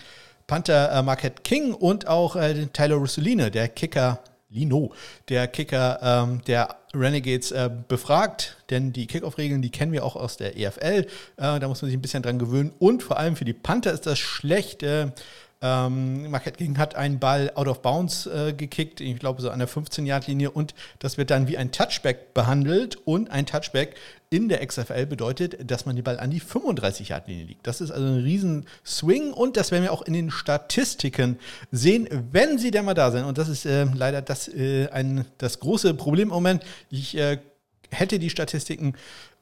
Panther 0.48 0.92
äh, 0.92 1.04
Marquette 1.04 1.44
King 1.44 1.76
und 1.76 2.08
auch 2.08 2.36
äh, 2.36 2.66
Tyler 2.74 2.96
Russoline, 2.96 3.52
der 3.52 3.68
Kicker 3.68 4.20
Lino, 4.50 4.94
der 5.30 5.48
Kicker 5.48 6.00
ähm, 6.02 6.42
der 6.48 6.76
Renegades 6.96 7.52
äh, 7.52 7.70
befragt, 7.88 8.58
denn 8.72 8.94
die 8.94 9.06
Kickoff-Regeln, 9.06 9.62
die 9.62 9.70
kennen 9.70 9.92
wir 9.92 10.04
auch 10.04 10.16
aus 10.16 10.38
der 10.38 10.58
EFL. 10.58 11.02
Äh, 11.02 11.06
da 11.36 11.68
muss 11.68 11.84
man 11.84 11.92
sich 11.92 11.98
ein 11.98 12.02
bisschen 12.02 12.24
dran 12.24 12.40
gewöhnen. 12.40 12.72
Und 12.80 13.04
vor 13.04 13.20
allem 13.20 13.36
für 13.36 13.46
die 13.46 13.54
Panther 13.54 13.92
ist 13.92 14.08
das 14.08 14.18
schlecht. 14.18 14.82
Äh, 14.82 15.12
ähm, 15.62 16.30
Marquette 16.30 16.58
King 16.58 16.78
hat 16.78 16.96
einen 16.96 17.20
Ball 17.20 17.52
out 17.56 17.68
of 17.68 17.82
bounds 17.82 18.28
äh, 18.28 18.54
gekickt, 18.54 19.02
ich 19.02 19.18
glaube 19.18 19.42
so 19.42 19.50
an 19.50 19.60
der 19.60 19.68
15-Yard-Linie 19.68 20.52
und 20.52 20.76
das 21.00 21.18
wird 21.18 21.32
dann 21.32 21.48
wie 21.48 21.58
ein 21.58 21.72
Touchback 21.72 22.34
behandelt 22.34 22.96
und 23.06 23.32
ein 23.32 23.46
Touchback 23.46 23.96
in 24.30 24.50
der 24.50 24.66
XFL 24.66 25.06
bedeutet, 25.06 25.72
dass 25.72 25.86
man 25.86 25.96
den 25.96 26.04
Ball 26.04 26.20
an 26.20 26.30
die 26.30 26.42
35-Yard-Linie 26.42 27.46
liegt. 27.46 27.66
Das 27.66 27.82
ist 27.82 27.92
also 27.92 28.06
ein 28.06 28.22
riesen 28.22 28.66
Swing 28.86 29.32
und 29.32 29.58
das 29.58 29.72
werden 29.72 29.84
wir 29.84 29.94
auch 29.94 30.02
in 30.02 30.14
den 30.14 30.32
Statistiken 30.32 31.40
sehen, 31.72 32.08
wenn 32.32 32.58
sie 32.58 32.72
denn 32.72 32.86
mal 32.86 32.94
da 32.94 33.10
sind. 33.12 33.24
Und 33.24 33.38
das 33.38 33.48
ist 33.48 33.66
äh, 33.66 33.86
leider 33.86 34.22
das, 34.22 34.50
äh, 34.50 34.90
ein, 34.90 35.26
das 35.38 35.60
große 35.60 35.94
Problem 35.94 36.28
im 36.28 36.34
Moment. 36.34 36.64
Ich 36.90 37.18
äh, 37.18 37.40
hätte 37.92 38.20
die 38.20 38.30
Statistiken 38.30 38.94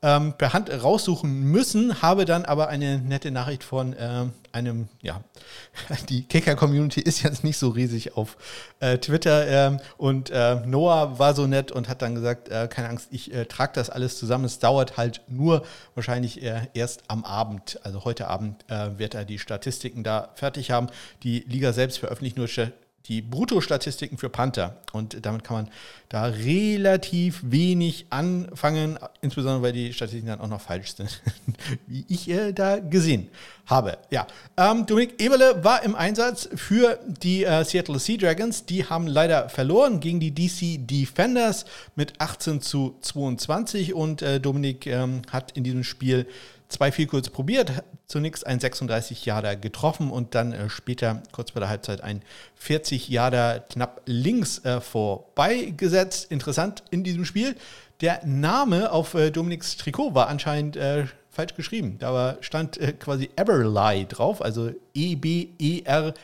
ähm, 0.01 0.33
per 0.37 0.53
Hand 0.53 0.69
raussuchen 0.71 1.43
müssen, 1.43 2.01
habe 2.01 2.25
dann 2.25 2.45
aber 2.45 2.67
eine 2.67 2.99
nette 2.99 3.31
Nachricht 3.31 3.63
von 3.63 3.93
äh, 3.93 4.25
einem, 4.51 4.87
ja, 5.01 5.23
die 6.09 6.23
Kicker-Community 6.23 7.01
ist 7.01 7.23
jetzt 7.23 7.43
nicht 7.43 7.57
so 7.57 7.69
riesig 7.69 8.15
auf 8.15 8.37
äh, 8.79 8.97
Twitter 8.97 9.47
ähm, 9.47 9.79
und 9.97 10.29
äh, 10.29 10.55
Noah 10.65 11.17
war 11.17 11.33
so 11.33 11.47
nett 11.47 11.71
und 11.71 11.89
hat 11.89 12.01
dann 12.01 12.13
gesagt, 12.13 12.49
äh, 12.49 12.67
keine 12.67 12.89
Angst, 12.89 13.07
ich 13.11 13.33
äh, 13.33 13.45
trage 13.45 13.73
das 13.73 13.89
alles 13.89 14.19
zusammen. 14.19 14.45
Es 14.45 14.59
dauert 14.59 14.97
halt 14.97 15.21
nur 15.27 15.65
wahrscheinlich 15.95 16.43
äh, 16.43 16.67
erst 16.73 17.03
am 17.07 17.25
Abend, 17.25 17.79
also 17.83 18.05
heute 18.05 18.27
Abend 18.27 18.65
wird 18.97 19.15
er 19.15 19.25
die 19.25 19.39
Statistiken 19.39 20.03
da 20.03 20.29
fertig 20.35 20.71
haben. 20.71 20.87
Die 21.23 21.39
Liga 21.47 21.73
selbst 21.73 21.99
veröffentlicht 21.99 22.37
nur 22.37 22.47
die 23.07 23.21
Bruttostatistiken 23.21 24.17
für 24.17 24.29
Panther. 24.29 24.77
Und 24.91 25.25
damit 25.25 25.43
kann 25.43 25.57
man 25.57 25.69
da 26.09 26.25
relativ 26.25 27.41
wenig 27.43 28.07
anfangen, 28.09 28.97
insbesondere 29.21 29.61
weil 29.63 29.73
die 29.73 29.93
Statistiken 29.93 30.27
dann 30.27 30.41
auch 30.41 30.47
noch 30.47 30.61
falsch 30.61 30.95
sind, 30.95 31.21
wie 31.87 32.05
ich 32.07 32.29
äh, 32.29 32.51
da 32.51 32.79
gesehen 32.79 33.29
habe. 33.65 33.97
Ja, 34.09 34.27
ähm, 34.57 34.85
Dominik 34.85 35.21
Eberle 35.21 35.63
war 35.63 35.83
im 35.83 35.95
Einsatz 35.95 36.49
für 36.55 36.99
die 37.05 37.43
äh, 37.43 37.63
Seattle 37.63 37.99
Sea 37.99 38.17
Dragons. 38.17 38.65
Die 38.65 38.85
haben 38.85 39.07
leider 39.07 39.49
verloren 39.49 39.99
gegen 39.99 40.19
die 40.19 40.33
DC 40.33 40.87
Defenders 40.87 41.65
mit 41.95 42.19
18 42.19 42.61
zu 42.61 42.97
22 43.01 43.93
und 43.93 44.21
äh, 44.21 44.39
Dominik 44.39 44.87
ähm, 44.87 45.21
hat 45.31 45.51
in 45.53 45.63
diesem 45.63 45.83
Spiel 45.83 46.27
zwei 46.75 46.91
viel 46.91 47.07
kurz 47.07 47.29
probiert. 47.29 47.71
Zunächst 48.05 48.45
ein 48.45 48.59
36 48.59 49.25
Jahre 49.25 49.57
getroffen 49.57 50.11
und 50.11 50.35
dann 50.35 50.51
äh, 50.51 50.69
später, 50.69 51.23
kurz 51.31 51.51
vor 51.51 51.61
der 51.61 51.69
Halbzeit, 51.69 52.01
ein 52.01 52.21
40 52.55 53.07
Jahre 53.07 53.63
knapp 53.71 54.01
links 54.05 54.63
äh, 54.65 54.81
vorbeigesetzt. 54.81 56.29
Interessant 56.29 56.83
in 56.91 57.05
diesem 57.05 57.23
Spiel. 57.23 57.55
Der 58.01 58.25
Name 58.25 58.91
auf 58.91 59.13
äh, 59.13 59.31
Dominiks 59.31 59.77
Trikot 59.77 60.15
war 60.15 60.27
anscheinend 60.27 60.75
äh, 60.75 61.05
falsch 61.35 61.53
geschrieben. 61.55 61.97
Da 61.99 62.37
stand 62.41 62.77
äh, 62.77 62.93
quasi 62.93 63.29
Eberly 63.35 64.07
drauf, 64.07 64.41
also 64.41 64.71
E-B-E-R-L-Y. 64.93 66.15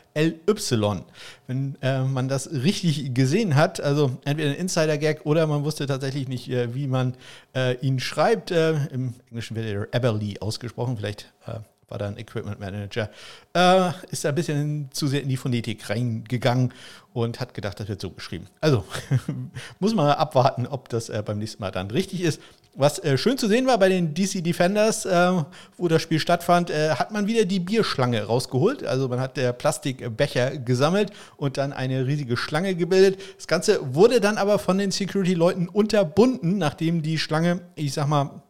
Wenn 1.48 1.78
äh, 1.82 2.04
man 2.04 2.30
das 2.30 2.52
richtig 2.52 3.14
gesehen 3.14 3.56
hat, 3.56 3.82
also 3.82 4.18
entweder 4.26 4.52
ein 4.52 4.56
Insider-Gag 4.56 5.26
oder 5.26 5.46
man 5.48 5.64
wusste 5.64 5.86
tatsächlich 5.86 6.28
nicht, 6.28 6.50
äh, 6.50 6.74
wie 6.74 6.88
man 6.88 7.16
äh, 7.54 7.76
ihn 7.86 8.00
schreibt. 8.00 8.52
Äh, 8.52 8.88
Im 8.88 9.14
Englischen 9.30 9.56
wird 9.56 9.66
er 9.68 9.94
Eberly 9.94 10.40
ausgesprochen, 10.40 10.98
vielleicht 10.98 11.32
äh, 11.46 11.60
war 11.92 12.00
da 12.00 12.08
ein 12.08 12.18
Equipment 12.18 12.60
Manager, 12.60 13.10
äh, 13.54 13.92
ist 14.10 14.26
ein 14.26 14.34
bisschen 14.34 14.90
zu 14.92 15.08
sehr 15.08 15.22
in 15.22 15.30
die 15.30 15.38
Phonetik 15.38 15.90
reingegangen 15.90 16.74
und 17.14 17.40
hat 17.40 17.54
gedacht, 17.54 17.80
das 17.80 17.88
wird 17.88 18.02
so 18.02 18.10
geschrieben. 18.10 18.48
Also 18.62 18.86
muss 19.80 19.94
man 19.94 20.10
abwarten, 20.12 20.66
ob 20.66 20.90
das 20.90 21.10
äh, 21.10 21.22
beim 21.24 21.38
nächsten 21.38 21.62
Mal 21.62 21.72
dann 21.72 21.92
richtig 21.92 22.22
ist. 22.22 22.42
Was 22.74 23.00
äh, 23.00 23.18
schön 23.18 23.38
zu 23.38 23.50
sehen 23.50 23.68
war 23.68 23.78
bei 23.78 23.90
den 23.90 24.14
DC 24.14 24.42
Defenders, 24.42 25.06
äh, 25.06 25.44
wo 25.78 25.90
das 25.90 26.02
Spiel 26.02 26.20
stattfand, 26.20 26.70
äh, 26.70 26.92
hat 26.92 27.12
man 27.12 27.28
wieder 27.28 27.44
die 27.44 27.60
Bierschlange 27.60 28.24
rausgeholt. 28.24 28.86
Also 28.86 29.10
man 29.10 29.20
hat 29.20 29.36
der 29.36 29.52
Plastikbecher 29.52 30.58
gesammelt 30.58 31.12
und 31.36 31.58
dann 31.58 31.74
eine 31.74 32.08
riesige 32.08 32.38
Schlange 32.38 32.74
gebildet. 32.76 33.20
Das 33.36 33.48
Ganze 33.48 33.94
wurde 33.94 34.22
dann 34.22 34.38
aber 34.38 34.58
von 34.58 34.78
den 34.78 34.92
Security-Leuten 34.92 35.68
unterbunden, 35.68 36.58
nachdem 36.58 37.02
die 37.02 37.20
Schlange, 37.20 37.60
ich 37.76 37.92
sag 37.92 38.08
mal, 38.08 38.42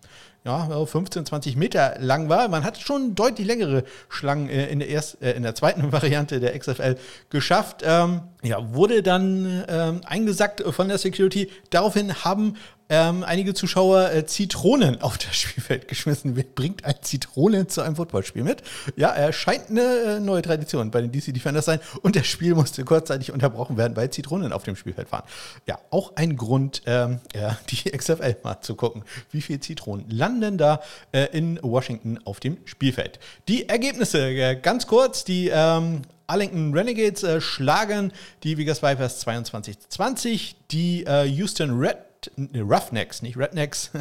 ja, 0.43 0.86
15, 0.86 1.25
20 1.25 1.55
Meter 1.55 1.98
lang 2.00 2.27
war. 2.27 2.48
Man 2.48 2.63
hat 2.63 2.79
schon 2.79 3.13
deutlich 3.13 3.45
längere 3.45 3.83
Schlangen 4.10 4.50
äh, 4.50 4.67
in, 4.67 4.79
der 4.79 4.89
erst, 4.89 5.21
äh, 5.21 5.33
in 5.33 5.43
der 5.43 5.53
zweiten 5.53 5.91
Variante 5.91 6.39
der 6.39 6.57
XFL 6.57 6.95
geschafft. 7.29 7.83
Ähm, 7.83 8.21
ja, 8.41 8.74
wurde 8.74 9.03
dann 9.03 9.63
ähm, 9.67 10.01
eingesackt 10.05 10.62
von 10.74 10.88
der 10.88 10.98
Security. 10.98 11.50
Daraufhin 11.69 12.24
haben 12.25 12.55
ähm, 12.91 13.24
einige 13.24 13.53
Zuschauer 13.53 14.12
äh, 14.12 14.25
Zitronen 14.25 15.01
auf 15.01 15.17
das 15.17 15.33
Spielfeld 15.33 15.88
geschmissen. 15.88 16.36
Wer 16.36 16.43
bringt 16.43 16.83
ein 16.83 16.95
Zitrone 17.01 17.65
zu 17.67 17.79
einem 17.81 17.95
Footballspiel 17.95 18.43
mit? 18.43 18.63
Ja, 18.98 19.07
er 19.12 19.31
scheint 19.31 19.69
eine 19.69 19.81
äh, 19.81 20.19
neue 20.19 20.41
Tradition 20.41 20.91
bei 20.91 21.01
den 21.01 21.10
DC 21.10 21.33
Defenders 21.33 21.63
sein 21.63 21.79
und 22.01 22.17
das 22.17 22.27
Spiel 22.27 22.53
musste 22.53 22.83
kurzzeitig 22.83 23.31
unterbrochen 23.31 23.77
werden, 23.77 23.95
weil 23.95 24.10
Zitronen 24.10 24.51
auf 24.51 24.63
dem 24.63 24.75
Spielfeld 24.75 25.10
waren. 25.13 25.24
Ja, 25.65 25.79
auch 25.89 26.17
ein 26.17 26.36
Grund, 26.36 26.81
ähm, 26.86 27.21
ja, 27.33 27.57
die 27.69 27.89
XFL 27.89 28.36
mal 28.43 28.60
zu 28.60 28.75
gucken, 28.75 29.03
wie 29.31 29.41
viele 29.41 29.62
Zitronen 29.62 30.10
landen 30.10 30.57
da 30.57 30.81
äh, 31.13 31.27
in 31.31 31.60
Washington 31.63 32.19
auf 32.25 32.41
dem 32.41 32.57
Spielfeld. 32.65 33.19
Die 33.48 33.69
Ergebnisse 33.69 34.19
äh, 34.19 34.55
ganz 34.57 34.86
kurz, 34.86 35.24
die 35.24 35.48
ähm, 35.48 36.01
Arlington 36.27 36.74
Renegades 36.74 37.24
äh, 37.24 37.39
schlagen 37.39 38.12
die 38.43 38.57
Vegas 38.57 38.83
Vipers 38.83 39.25
22-20, 39.25 40.55
die 40.71 41.05
äh, 41.05 41.24
Houston 41.24 41.79
Red 41.79 42.10
Roughnecks, 42.55 43.21
nicht 43.21 43.37
Rednecks. 43.37 43.91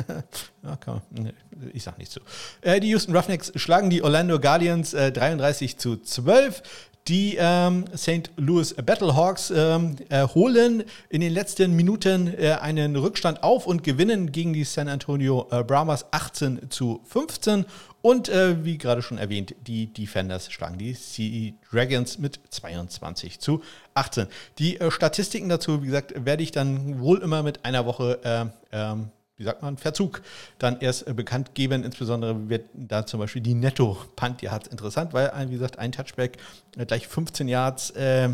ich 1.73 1.83
sag 1.83 1.99
nicht 1.99 2.13
so. 2.13 2.21
Äh, 2.61 2.81
die 2.81 2.89
Houston 2.89 3.17
Roughnecks 3.17 3.53
schlagen 3.57 3.91
die 3.91 4.03
Orlando 4.03 4.39
Guardians 4.39 4.95
äh, 4.95 5.13
33 5.13 5.79
zu 5.79 5.97
12. 5.97 6.63
Die 7.09 7.37
ähm, 7.41 7.87
St. 7.97 8.31
Louis 8.37 8.75
Battlehawks 8.75 9.51
ähm, 9.51 9.97
äh, 10.11 10.27
holen 10.29 10.85
in 11.09 11.23
den 11.23 11.33
letzten 11.33 11.75
Minuten 11.75 12.33
äh, 12.39 12.59
einen 12.61 12.95
Rückstand 12.95 13.43
auf 13.43 13.67
und 13.67 13.83
gewinnen 13.83 14.33
gegen 14.33 14.53
die 14.53 14.65
San 14.65 14.87
Antonio 14.87 15.49
äh, 15.51 15.65
Brahmas 15.65 16.05
18 16.13 16.71
zu 16.71 17.01
15. 17.07 17.65
Und 18.03 18.29
äh, 18.29 18.65
wie 18.65 18.79
gerade 18.79 19.03
schon 19.03 19.19
erwähnt, 19.19 19.55
die 19.67 19.87
Defenders 19.93 20.51
schlagen 20.51 20.79
die 20.79 20.95
Sea 20.95 21.53
Dragons 21.71 22.19
mit 22.19 22.41
22 22.49 23.41
zu 23.41 23.63
18. 23.95 24.27
Die 24.59 24.81
äh, 24.81 24.91
Statistiken 24.91 25.49
dazu, 25.49 25.83
wie 25.83 25.87
gesagt, 25.87 26.15
werde 26.25 26.43
ich 26.43 26.53
dann 26.53 27.01
wohl 27.01 27.19
immer 27.19 27.43
mit 27.43 27.65
einer 27.65 27.85
Woche 27.87 28.19
äh, 28.25 28.77
ähm, 28.77 29.11
wie 29.41 29.45
sagt 29.45 29.63
man, 29.63 29.79
Verzug 29.79 30.21
dann 30.59 30.81
erst 30.81 31.09
äh, 31.09 31.15
bekannt 31.15 31.55
geben. 31.55 31.83
Insbesondere 31.83 32.51
wird 32.51 32.67
da 32.75 33.07
zum 33.07 33.21
Beispiel 33.21 33.41
die 33.41 33.55
Netto-Punt 33.55 34.43
Yards 34.43 34.69
interessant, 34.69 35.15
weil, 35.15 35.33
wie 35.49 35.55
gesagt, 35.55 35.79
ein 35.79 35.93
Touchback 35.93 36.37
äh, 36.77 36.85
gleich 36.85 37.09
15 37.09 37.49
Yards 37.49 37.89
äh, 37.93 38.29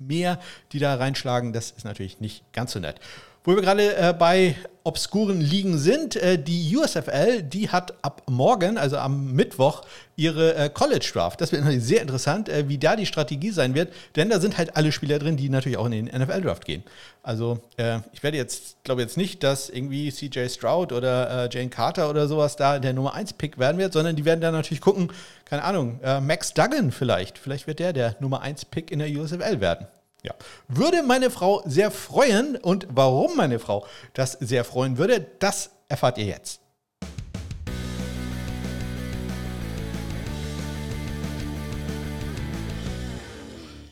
mehr, 0.00 0.40
die 0.72 0.80
da 0.80 0.96
reinschlagen. 0.96 1.52
Das 1.52 1.70
ist 1.70 1.84
natürlich 1.84 2.18
nicht 2.18 2.52
ganz 2.52 2.72
so 2.72 2.80
nett. 2.80 3.00
Wo 3.42 3.54
wir 3.54 3.62
gerade 3.62 3.96
äh, 3.96 4.12
bei 4.12 4.54
obskuren 4.84 5.40
Ligen 5.40 5.78
sind, 5.78 6.16
äh, 6.16 6.38
die 6.38 6.76
USFL, 6.76 7.42
die 7.42 7.68
hat 7.70 7.94
ab 8.02 8.22
morgen, 8.28 8.76
also 8.76 8.98
am 8.98 9.32
Mittwoch, 9.32 9.82
ihre 10.16 10.54
äh, 10.54 10.68
College 10.68 11.08
Draft. 11.12 11.40
Das 11.40 11.52
wird 11.52 11.62
natürlich 11.62 11.84
sehr 11.84 12.02
interessant, 12.02 12.48
äh, 12.48 12.68
wie 12.68 12.76
da 12.76 12.96
die 12.96 13.06
Strategie 13.06 13.50
sein 13.50 13.74
wird, 13.74 13.92
denn 14.16 14.30
da 14.30 14.40
sind 14.40 14.58
halt 14.58 14.76
alle 14.76 14.92
Spieler 14.92 15.18
drin, 15.18 15.36
die 15.36 15.48
natürlich 15.48 15.78
auch 15.78 15.86
in 15.86 15.92
den 15.92 16.04
NFL 16.06 16.42
Draft 16.42 16.64
gehen. 16.64 16.82
Also 17.22 17.60
äh, 17.76 18.00
ich 18.12 18.22
werde 18.22 18.36
jetzt, 18.36 18.82
glaube 18.84 19.02
jetzt 19.02 19.16
nicht, 19.16 19.42
dass 19.42 19.70
irgendwie 19.70 20.12
CJ 20.12 20.48
Stroud 20.48 20.92
oder 20.92 21.44
äh, 21.44 21.48
Jane 21.50 21.70
Carter 21.70 22.10
oder 22.10 22.28
sowas 22.28 22.56
da 22.56 22.78
der 22.78 22.92
Nummer 22.92 23.14
1 23.14 23.34
Pick 23.34 23.58
werden 23.58 23.78
wird, 23.78 23.92
sondern 23.92 24.16
die 24.16 24.24
werden 24.24 24.40
dann 24.40 24.52
natürlich 24.52 24.80
gucken, 24.80 25.12
keine 25.44 25.64
Ahnung, 25.64 25.98
Max 26.22 26.54
Duggan 26.54 26.92
vielleicht, 26.92 27.36
vielleicht 27.36 27.66
wird 27.66 27.80
der 27.80 27.92
der 27.92 28.16
Nummer 28.20 28.40
1 28.40 28.66
Pick 28.66 28.90
in 28.90 29.00
der 29.00 29.08
USFL 29.08 29.60
werden. 29.60 29.86
Ja. 30.22 30.34
Würde 30.68 31.02
meine 31.02 31.30
Frau 31.30 31.62
sehr 31.64 31.90
freuen 31.90 32.56
und 32.56 32.86
warum 32.90 33.36
meine 33.36 33.58
Frau 33.58 33.86
das 34.12 34.32
sehr 34.32 34.64
freuen 34.64 34.98
würde, 34.98 35.26
das 35.38 35.70
erfahrt 35.88 36.18
ihr 36.18 36.26
jetzt. 36.26 36.60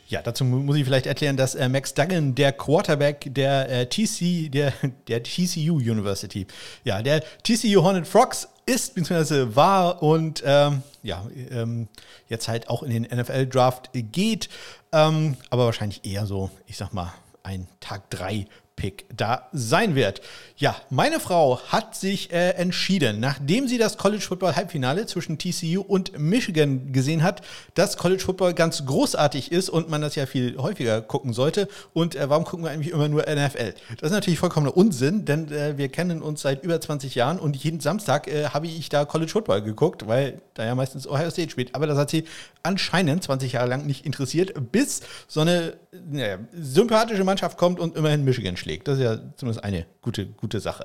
Ja, 0.09 0.23
dazu 0.23 0.43
muss 0.43 0.75
ich 0.77 0.85
vielleicht 0.85 1.07
erklären, 1.07 1.37
dass 1.37 1.55
äh, 1.55 1.69
Max 1.69 1.93
Duggan, 1.93 2.35
der 2.35 2.53
Quarterback 2.53 3.27
der 3.29 3.69
äh, 3.69 3.87
TC, 3.87 4.51
der, 4.51 4.73
der 5.07 5.23
TCU 5.23 5.77
University, 5.77 6.47
ja, 6.83 7.03
der 7.03 7.23
TCU 7.43 7.83
Hornet 7.83 8.07
Frogs 8.07 8.49
ist 8.65 8.95
bzw. 8.95 9.55
war 9.55 10.03
und 10.03 10.43
ähm, 10.47 10.83
ja, 11.03 11.27
ähm, 11.51 11.89
jetzt 12.29 12.49
halt 12.49 12.71
auch 12.71 12.83
in 12.83 12.91
den 12.91 13.03
NFL-Draft 13.03 13.91
geht, 13.93 14.49
ähm, 14.93 15.37
aber 15.51 15.67
wahrscheinlich 15.67 16.05
eher 16.05 16.27
so, 16.27 16.51
ich 16.67 16.77
sag 16.77 16.93
mal, 16.93 17.13
ein 17.43 17.67
Tag 17.81 18.11
3 18.11 18.47
Pick 18.79 19.07
da 19.15 19.49
sein 19.53 19.97
wird. 19.97 20.23
Ja, 20.57 20.77
meine 20.89 21.19
Frau 21.19 21.61
hat 21.67 21.97
sich 21.97 22.33
äh, 22.33 22.51
entschieden, 22.51 23.19
nachdem 23.19 23.67
sie 23.67 23.77
das 23.77 23.99
College 23.99 24.23
Football 24.23 24.55
Halbfinale 24.55 25.05
zwischen 25.07 25.37
TCU 25.37 25.83
und 25.83 26.17
Michigan 26.17 26.93
gesehen 26.93 27.25
hat, 27.25 27.43
dass 27.75 27.97
College 27.97 28.23
Football 28.23 28.55
ganz 28.55 28.87
großartig 28.87 29.51
ist 29.51 29.69
und 29.69 29.91
man 29.91 30.01
das 30.01 30.15
ja 30.15 30.27
viel 30.27 30.57
häufiger 30.59 31.03
gucken 31.03 31.33
sollte. 31.33 31.69
Und 31.93 32.15
äh, 32.15 32.31
warum 32.31 32.45
gucken 32.45 32.65
wir 32.65 32.71
eigentlich 32.71 32.93
immer 32.93 33.09
nur 33.09 33.23
NFL? 33.23 33.75
Das 34.01 34.11
ist 34.11 34.13
natürlich 34.13 34.39
vollkommener 34.39 34.77
Unsinn, 34.77 35.25
denn 35.25 35.51
äh, 35.51 35.77
wir 35.77 35.89
kennen 35.89 36.23
uns 36.23 36.43
seit 36.43 36.63
über 36.63 36.81
20 36.81 37.17
Jahren 37.17 37.41
und 37.41 37.57
jeden 37.57 37.81
Samstag 37.81 38.29
äh, 38.29 38.51
habe 38.51 38.69
ich 38.69 38.89
da 38.89 39.05
College 39.05 39.33
Football 39.33 39.63
geguckt, 39.63 40.07
weil 40.07 40.41
da 40.55 40.65
ja 40.65 40.77
meistens 40.77 41.09
Ohio 41.09 41.31
State 41.31 41.51
spielt. 41.51 41.75
Aber 41.75 41.89
das 41.89 41.99
hat 41.99 42.11
sie 42.11 42.25
anscheinend 42.63 43.25
20 43.25 43.53
Jahre 43.53 43.69
lang 43.69 43.87
nicht 43.87 44.07
interessiert, 44.07 44.53
bis 44.71 45.01
so 45.27 45.41
eine 45.41 45.75
naja, 46.11 46.39
sympathische 46.53 47.25
Mannschaft 47.25 47.59
kommt 47.59 47.81
und 47.81 47.97
immerhin 47.97 48.25
Michigan 48.25 48.57
schlägt. 48.57 48.68
Das 48.77 48.99
ist 48.99 49.05
ja 49.05 49.19
zumindest 49.37 49.65
eine 49.65 49.87
gute, 50.03 50.27
gute 50.27 50.61
Sache. 50.61 50.85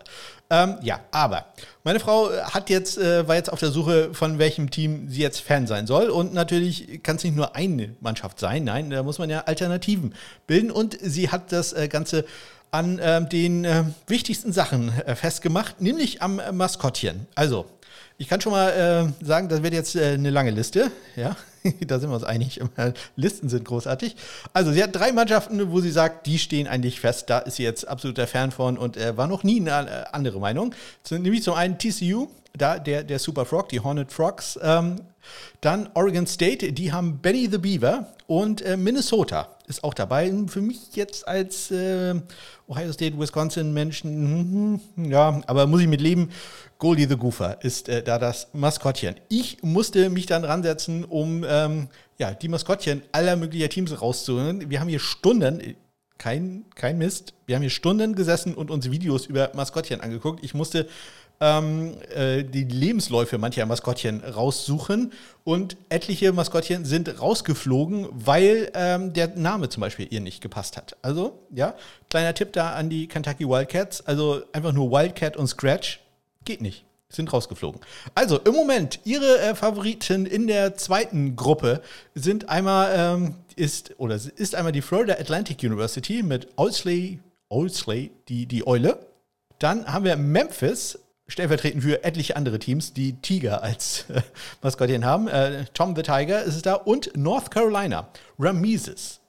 Ähm, 0.50 0.78
ja, 0.82 1.02
aber 1.12 1.48
meine 1.84 2.00
Frau 2.00 2.32
hat 2.32 2.70
jetzt, 2.70 2.98
äh, 2.98 3.28
war 3.28 3.36
jetzt 3.36 3.52
auf 3.52 3.60
der 3.60 3.72
Suche, 3.72 4.14
von 4.14 4.40
welchem 4.40 4.72
Team 4.72 5.10
sie 5.10 5.22
jetzt 5.22 5.42
Fan 5.42 5.68
sein 5.68 5.86
soll. 5.86 6.10
Und 6.10 6.34
natürlich 6.34 7.04
kann 7.04 7.18
es 7.18 7.24
nicht 7.24 7.36
nur 7.36 7.56
eine 7.56 7.96
Mannschaft 8.00 8.40
sein. 8.40 8.64
Nein, 8.64 8.90
da 8.90 9.04
muss 9.04 9.20
man 9.20 9.30
ja 9.30 9.42
Alternativen 9.42 10.16
bilden. 10.48 10.72
Und 10.72 10.98
sie 11.02 11.30
hat 11.30 11.52
das 11.52 11.74
äh, 11.74 11.88
Ganze 11.88 12.26
an 12.72 12.98
äh, 13.00 13.28
den 13.28 13.66
äh, 13.66 13.84
wichtigsten 14.08 14.52
Sachen 14.52 14.90
äh, 15.06 15.16
festgemacht, 15.16 15.80
nämlich 15.82 16.22
am 16.22 16.42
Maskottchen. 16.52 17.28
Also, 17.36 17.66
ich 18.18 18.28
kann 18.28 18.42
schon 18.42 18.52
mal 18.52 18.70
äh, 19.22 19.26
sagen, 19.26 19.50
das 19.50 19.64
wird 19.64 19.74
jetzt 19.74 19.96
äh, 19.96 20.14
eine 20.14 20.30
lange 20.30 20.52
Liste. 20.52 20.92
Ja, 21.16 21.36
da 21.88 22.00
sind 22.00 22.10
wir 22.10 22.16
uns 22.16 22.24
einig. 22.24 22.62
Listen 23.16 23.50
sind 23.50 23.66
großartig. 23.66 24.16
Also, 24.54 24.72
sie 24.72 24.84
hat 24.84 24.96
drei 24.96 25.12
Mannschaften, 25.12 25.72
wo 25.72 25.82
sie 25.82 25.92
sagt, 25.92 26.28
die 26.28 26.40
stehen 26.40 26.68
eigentlich 26.68 27.00
fest. 27.00 27.30
Da 27.30 27.40
ist 27.40 27.56
sie 27.56 27.64
jetzt 27.64 27.88
absoluter 27.88 28.28
Fan 28.28 28.52
von 28.52 28.78
und 28.78 28.98
äh, 28.98 29.18
war 29.18 29.28
noch 29.28 29.44
nie 29.44 29.60
eine 29.60 29.72
äh, 29.72 30.04
andere 30.12 30.40
Meinung. 30.40 30.76
Nämlich 31.10 31.44
zum 31.44 31.56
einen 31.56 31.78
TCU, 31.78 32.28
da 32.56 32.78
der, 32.80 33.04
der 33.04 33.20
Super 33.20 33.46
Frog, 33.46 33.70
die 33.70 33.80
Hornet 33.80 34.12
Frogs. 34.12 34.60
Ähm, 34.62 34.98
dann 35.62 35.90
Oregon 35.94 36.28
State, 36.28 36.74
die 36.74 36.92
haben 36.92 37.20
Benny 37.20 37.48
the 37.50 37.58
Beaver 37.58 38.08
und 38.28 38.62
äh, 38.62 38.78
Minnesota 38.78 39.50
ist 39.68 39.84
auch 39.84 39.94
dabei. 39.94 40.32
Für 40.48 40.62
mich 40.62 40.96
jetzt 40.96 41.28
als 41.28 41.72
äh, 41.72 42.16
Ohio 42.68 42.92
State, 42.92 43.18
Wisconsin 43.18 43.74
Menschen, 43.74 44.80
hm, 44.96 45.12
ja, 45.12 45.42
aber 45.48 45.68
muss 45.68 45.82
ich 45.82 45.88
mit 45.88 46.02
leben. 46.02 46.30
Goldie 46.78 47.06
the 47.06 47.16
Goofer 47.16 47.64
ist 47.64 47.88
äh, 47.90 48.04
da 48.04 48.20
das 48.20 48.48
Maskottchen. 48.54 49.16
Ich 49.30 49.64
musste 49.64 50.10
mich 50.10 50.26
dann 50.26 50.44
ransetzen, 50.44 51.06
um 51.06 51.46
ähm, 51.48 51.88
ja, 52.18 52.34
die 52.34 52.50
Maskottchen 52.50 53.04
aller 53.12 53.36
möglicher 53.36 53.70
Teams 53.70 54.02
rauszuholen. 54.02 54.70
Wir 54.70 54.80
haben 54.80 54.90
hier 54.90 55.00
Stunden, 55.00 55.76
kein, 56.18 56.66
kein 56.76 56.98
Mist, 56.98 57.34
wir 57.46 57.56
haben 57.56 57.62
hier 57.64 57.70
Stunden 57.70 58.16
gesessen 58.16 58.54
und 58.54 58.72
uns 58.72 58.92
Videos 58.92 59.26
über 59.26 59.52
Maskottchen 59.54 60.02
angeguckt. 60.02 60.44
Ich 60.44 60.54
musste 60.54 60.88
ähm, 61.40 61.96
äh, 62.14 62.44
die 62.44 62.64
Lebensläufe 62.64 63.38
mancher 63.38 63.66
Maskottchen 63.66 64.24
raussuchen 64.24 65.12
und 65.44 65.78
etliche 65.90 66.32
Maskottchen 66.32 66.86
sind 66.86 67.20
rausgeflogen, 67.20 68.08
weil 68.12 68.72
ähm, 68.74 69.14
der 69.14 69.30
Name 69.36 69.70
zum 69.70 69.82
Beispiel 69.82 70.08
ihr 70.10 70.22
nicht 70.22 70.42
gepasst 70.42 70.78
hat. 70.78 70.96
Also, 71.02 71.40
ja, 71.50 71.76
kleiner 72.10 72.34
Tipp 72.34 72.54
da 72.54 72.74
an 72.74 72.90
die 72.90 73.08
Kentucky 73.08 73.48
Wildcats. 73.48 74.06
Also 74.06 74.42
einfach 74.54 74.72
nur 74.72 74.92
Wildcat 74.92 75.38
und 75.38 75.48
Scratch 75.48 76.00
geht 76.46 76.62
nicht 76.62 76.86
sind 77.16 77.32
rausgeflogen. 77.32 77.80
Also 78.16 78.40
im 78.40 78.54
Moment, 78.54 79.00
ihre 79.04 79.40
äh, 79.40 79.56
Favoriten 79.56 80.26
in 80.26 80.48
der 80.48 80.76
zweiten 80.76 81.36
Gruppe 81.36 81.82
sind 82.16 82.50
einmal 82.50 82.92
ähm, 82.96 83.36
ist 83.56 83.94
oder 84.00 84.16
ist 84.16 84.56
einmal 84.56 84.72
die 84.72 84.82
Florida 84.82 85.14
Atlantic 85.14 85.62
University 85.64 86.24
mit 86.24 86.48
Owsley, 86.56 87.20
Owsley 87.50 88.12
die, 88.28 88.46
die 88.48 88.66
Eule. 88.66 88.98
Dann 89.60 89.86
haben 89.92 90.06
wir 90.06 90.16
Memphis 90.18 91.00
stellvertretend 91.28 91.84
für 91.84 92.04
etliche 92.04 92.36
andere 92.36 92.60
Teams, 92.60 92.94
die 92.94 93.14
Tiger 93.22 93.64
als 93.64 94.06
äh, 94.10 94.22
Maskottchen 94.62 95.06
haben. 95.06 95.28
Äh, 95.28 95.66
Tom 95.74 95.96
the 95.96 96.02
Tiger 96.02 96.44
ist 96.44 96.56
es 96.56 96.62
da 96.62 96.74
und 96.74 97.16
North 97.16 97.52
Carolina, 97.52 98.08
Rameses. 98.40 99.20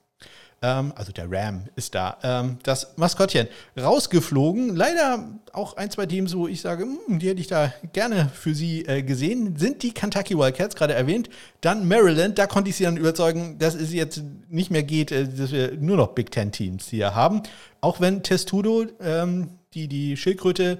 Ähm, 0.61 0.93
also 0.95 1.11
der 1.11 1.29
Ram 1.29 1.65
ist 1.75 1.95
da. 1.95 2.17
Ähm, 2.23 2.57
das 2.63 2.97
Maskottchen 2.97 3.47
rausgeflogen. 3.77 4.75
Leider 4.75 5.29
auch 5.53 5.77
ein, 5.77 5.91
zwei 5.91 6.05
Teams, 6.05 6.35
wo 6.35 6.47
ich 6.47 6.61
sage, 6.61 6.85
hm, 6.85 7.19
die 7.19 7.29
hätte 7.29 7.41
ich 7.41 7.47
da 7.47 7.71
gerne 7.93 8.29
für 8.33 8.55
sie 8.55 8.85
äh, 8.85 9.03
gesehen, 9.03 9.57
sind 9.57 9.83
die 9.83 9.93
Kentucky 9.93 10.37
Wildcats, 10.37 10.75
gerade 10.75 10.93
erwähnt. 10.93 11.29
Dann 11.61 11.87
Maryland, 11.87 12.37
da 12.39 12.47
konnte 12.47 12.69
ich 12.69 12.77
sie 12.77 12.85
dann 12.85 12.97
überzeugen, 12.97 13.59
dass 13.59 13.75
es 13.75 13.93
jetzt 13.93 14.23
nicht 14.49 14.71
mehr 14.71 14.83
geht, 14.83 15.11
äh, 15.11 15.27
dass 15.27 15.51
wir 15.51 15.73
nur 15.73 15.97
noch 15.97 16.09
Big 16.09 16.31
Ten 16.31 16.51
Teams 16.51 16.87
hier 16.87 17.13
haben. 17.13 17.43
Auch 17.81 17.99
wenn 17.99 18.23
Testudo, 18.23 18.85
ähm, 19.01 19.49
die, 19.73 19.87
die 19.87 20.15
Schildkröte, 20.17 20.79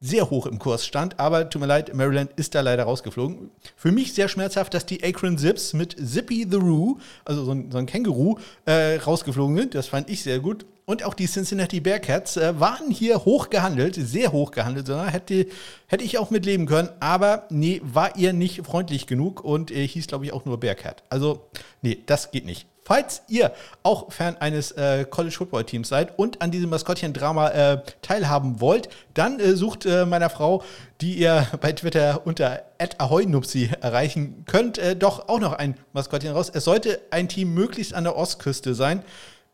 sehr 0.00 0.30
hoch 0.30 0.46
im 0.46 0.58
Kurs 0.58 0.86
stand. 0.86 1.20
Aber 1.20 1.48
tut 1.50 1.60
mir 1.60 1.66
leid, 1.66 1.94
Maryland 1.94 2.30
ist 2.36 2.54
da 2.54 2.62
leider 2.62 2.84
rausgeflogen. 2.84 3.50
Für 3.76 3.92
mich 3.92 4.14
sehr 4.14 4.28
schmerzhaft, 4.28 4.72
dass 4.74 4.86
die 4.86 5.04
Akron 5.04 5.36
Zips 5.38 5.74
mit 5.74 5.96
Zippy 5.98 6.46
the 6.50 6.56
Roo, 6.56 6.96
also 7.24 7.44
so 7.44 7.52
ein, 7.52 7.70
so 7.70 7.78
ein 7.78 7.86
Känguru, 7.86 8.38
äh, 8.64 8.96
rausgeflogen 8.96 9.56
sind. 9.56 9.74
Das 9.74 9.88
fand 9.88 10.08
ich 10.08 10.22
sehr 10.22 10.40
gut. 10.40 10.64
Und 10.86 11.04
auch 11.04 11.14
die 11.14 11.26
Cincinnati 11.26 11.78
Bearcats 11.80 12.36
äh, 12.36 12.58
waren 12.58 12.90
hier 12.90 13.24
hoch 13.24 13.50
gehandelt, 13.50 13.94
sehr 13.94 14.32
hoch 14.32 14.50
gehandelt. 14.50 14.88
Hätte, 14.88 15.46
hätte 15.86 16.02
ich 16.02 16.18
auch 16.18 16.30
mitleben 16.30 16.66
können, 16.66 16.88
aber 16.98 17.46
nee, 17.50 17.80
war 17.84 18.16
ihr 18.16 18.32
nicht 18.32 18.66
freundlich 18.66 19.06
genug 19.06 19.44
und 19.44 19.70
äh, 19.70 19.86
hieß, 19.86 20.08
glaube 20.08 20.24
ich, 20.24 20.32
auch 20.32 20.46
nur 20.46 20.58
Bearcat. 20.58 21.04
Also, 21.08 21.46
nee, 21.82 21.98
das 22.06 22.32
geht 22.32 22.44
nicht. 22.44 22.66
Falls 22.90 23.22
ihr 23.28 23.52
auch 23.84 24.10
Fan 24.10 24.36
eines 24.38 24.72
äh, 24.72 25.04
College 25.08 25.36
Football 25.36 25.62
Teams 25.62 25.88
seid 25.88 26.18
und 26.18 26.42
an 26.42 26.50
diesem 26.50 26.70
Maskottchen-Drama 26.70 27.50
äh, 27.50 27.82
teilhaben 28.02 28.60
wollt, 28.60 28.88
dann 29.14 29.38
äh, 29.38 29.54
sucht 29.54 29.86
äh, 29.86 30.04
meiner 30.06 30.28
Frau, 30.28 30.64
die 31.00 31.14
ihr 31.14 31.46
bei 31.60 31.70
Twitter 31.70 32.22
unter 32.24 32.64
@ahoynupsi 32.98 33.70
erreichen 33.80 34.44
könnt, 34.44 34.78
äh, 34.78 34.96
doch 34.96 35.28
auch 35.28 35.38
noch 35.38 35.52
ein 35.52 35.76
Maskottchen 35.92 36.32
raus. 36.32 36.50
Es 36.52 36.64
sollte 36.64 37.00
ein 37.12 37.28
Team 37.28 37.54
möglichst 37.54 37.94
an 37.94 38.02
der 38.02 38.16
Ostküste 38.16 38.74
sein. 38.74 39.04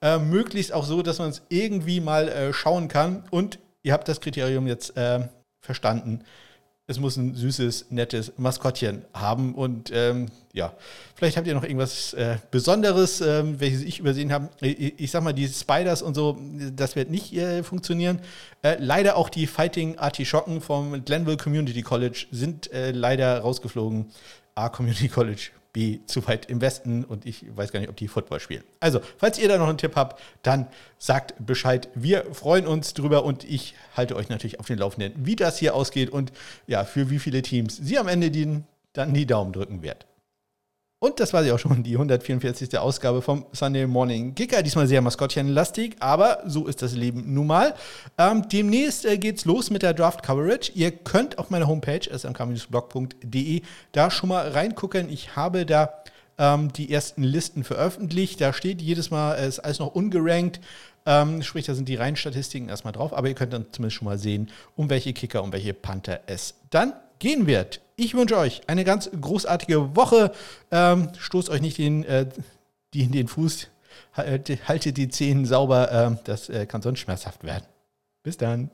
Äh, 0.00 0.16
möglichst 0.16 0.72
auch 0.72 0.86
so, 0.86 1.02
dass 1.02 1.18
man 1.18 1.28
es 1.28 1.42
irgendwie 1.50 2.00
mal 2.00 2.54
schauen 2.54 2.88
kann. 2.88 3.24
Und 3.30 3.58
ihr 3.82 3.92
habt 3.92 4.08
das 4.08 4.22
Kriterium 4.22 4.66
jetzt 4.66 4.94
verstanden. 5.60 6.24
Es 6.88 7.00
muss 7.00 7.16
ein 7.16 7.34
süßes, 7.34 7.86
nettes 7.90 8.34
Maskottchen 8.36 9.04
haben. 9.12 9.54
Und 9.56 9.90
ähm, 9.92 10.26
ja, 10.52 10.72
vielleicht 11.16 11.36
habt 11.36 11.48
ihr 11.48 11.54
noch 11.54 11.64
irgendwas 11.64 12.14
äh, 12.14 12.36
Besonderes, 12.52 13.20
ähm, 13.20 13.58
welches 13.58 13.82
ich 13.82 13.98
übersehen 13.98 14.32
habe. 14.32 14.50
Ich, 14.60 15.00
ich, 15.00 15.10
sag 15.10 15.24
mal, 15.24 15.32
die 15.32 15.48
Spiders 15.48 16.00
und 16.00 16.14
so, 16.14 16.38
das 16.74 16.94
wird 16.94 17.10
nicht 17.10 17.34
äh, 17.34 17.64
funktionieren. 17.64 18.20
Äh, 18.62 18.76
leider 18.78 19.16
auch 19.16 19.30
die 19.30 19.48
Fighting 19.48 19.98
Artischocken 19.98 20.60
vom 20.60 21.04
Glenville 21.04 21.36
Community 21.36 21.82
College 21.82 22.26
sind 22.30 22.70
leider 22.72 23.40
rausgeflogen. 23.40 24.06
A 24.54 24.70
Community 24.70 25.08
College 25.08 25.50
B 25.76 26.00
zu 26.06 26.26
weit 26.26 26.46
im 26.46 26.62
Westen 26.62 27.04
und 27.04 27.26
ich 27.26 27.44
weiß 27.54 27.70
gar 27.70 27.80
nicht, 27.80 27.90
ob 27.90 27.96
die 27.96 28.08
Football 28.08 28.40
spielen. 28.40 28.64
Also, 28.80 29.02
falls 29.18 29.38
ihr 29.38 29.46
da 29.46 29.58
noch 29.58 29.68
einen 29.68 29.76
Tipp 29.76 29.94
habt, 29.94 30.18
dann 30.42 30.68
sagt 30.98 31.34
Bescheid. 31.38 31.90
Wir 31.94 32.24
freuen 32.32 32.66
uns 32.66 32.94
drüber 32.94 33.26
und 33.26 33.44
ich 33.44 33.74
halte 33.94 34.16
euch 34.16 34.30
natürlich 34.30 34.58
auf 34.58 34.68
den 34.68 34.78
Laufenden, 34.78 35.12
wie 35.26 35.36
das 35.36 35.58
hier 35.58 35.74
ausgeht 35.74 36.08
und 36.08 36.32
ja, 36.66 36.84
für 36.84 37.10
wie 37.10 37.18
viele 37.18 37.42
Teams 37.42 37.76
sie 37.76 37.98
am 37.98 38.08
Ende 38.08 38.30
die, 38.30 38.62
dann 38.94 39.12
die 39.12 39.26
Daumen 39.26 39.52
drücken 39.52 39.82
wird. 39.82 40.06
Und 41.06 41.20
das 41.20 41.32
war 41.32 41.44
sie 41.44 41.52
auch 41.52 41.58
schon, 41.60 41.84
die 41.84 41.92
144. 41.92 42.76
Ausgabe 42.80 43.22
vom 43.22 43.46
Sunday 43.52 43.86
Morning 43.86 44.34
Kicker. 44.34 44.60
Diesmal 44.64 44.88
sehr 44.88 45.00
maskottchenlastig, 45.02 45.94
aber 46.00 46.42
so 46.46 46.66
ist 46.66 46.82
das 46.82 46.96
Leben 46.96 47.32
nun 47.32 47.46
mal. 47.46 47.74
Ähm, 48.18 48.48
demnächst 48.48 49.04
äh, 49.04 49.16
geht's 49.16 49.44
los 49.44 49.70
mit 49.70 49.82
der 49.84 49.94
Draft 49.94 50.24
Coverage. 50.24 50.72
Ihr 50.74 50.90
könnt 50.90 51.38
auf 51.38 51.48
meiner 51.48 51.68
Homepage 51.68 52.00
smkblog.de 52.12 53.62
da 53.92 54.10
schon 54.10 54.30
mal 54.30 54.48
reingucken. 54.48 55.08
Ich 55.08 55.36
habe 55.36 55.64
da 55.64 55.94
ähm, 56.38 56.72
die 56.72 56.92
ersten 56.92 57.22
Listen 57.22 57.62
veröffentlicht. 57.62 58.40
Da 58.40 58.52
steht 58.52 58.82
jedes 58.82 59.12
Mal, 59.12 59.36
es 59.36 59.58
ist 59.58 59.60
alles 59.60 59.78
noch 59.78 59.94
ungerankt. 59.94 60.58
Ähm, 61.06 61.40
sprich, 61.40 61.66
da 61.66 61.74
sind 61.76 61.88
die 61.88 61.94
Reihenstatistiken 61.94 62.68
erstmal 62.68 62.92
drauf, 62.92 63.12
aber 63.12 63.28
ihr 63.28 63.34
könnt 63.34 63.52
dann 63.52 63.66
zumindest 63.70 63.98
schon 63.98 64.06
mal 64.06 64.18
sehen, 64.18 64.50
um 64.74 64.90
welche 64.90 65.12
Kicker, 65.12 65.44
um 65.44 65.52
welche 65.52 65.72
Panther 65.72 66.22
es 66.26 66.54
dann 66.70 66.94
gehen 67.18 67.46
wird. 67.46 67.80
Ich 67.96 68.14
wünsche 68.14 68.36
euch 68.36 68.62
eine 68.66 68.84
ganz 68.84 69.10
großartige 69.18 69.96
Woche. 69.96 70.32
Ähm, 70.70 71.10
stoßt 71.18 71.48
euch 71.50 71.60
nicht 71.60 71.78
den, 71.78 72.04
äh, 72.04 72.26
die, 72.92 73.06
den 73.06 73.28
Fuß, 73.28 73.68
haltet 74.14 74.96
die 74.96 75.08
Zehen 75.08 75.46
sauber. 75.46 75.90
Ähm, 75.90 76.18
das 76.24 76.48
äh, 76.48 76.66
kann 76.66 76.82
sonst 76.82 77.00
schmerzhaft 77.00 77.44
werden. 77.44 77.64
Bis 78.22 78.36
dann. 78.36 78.70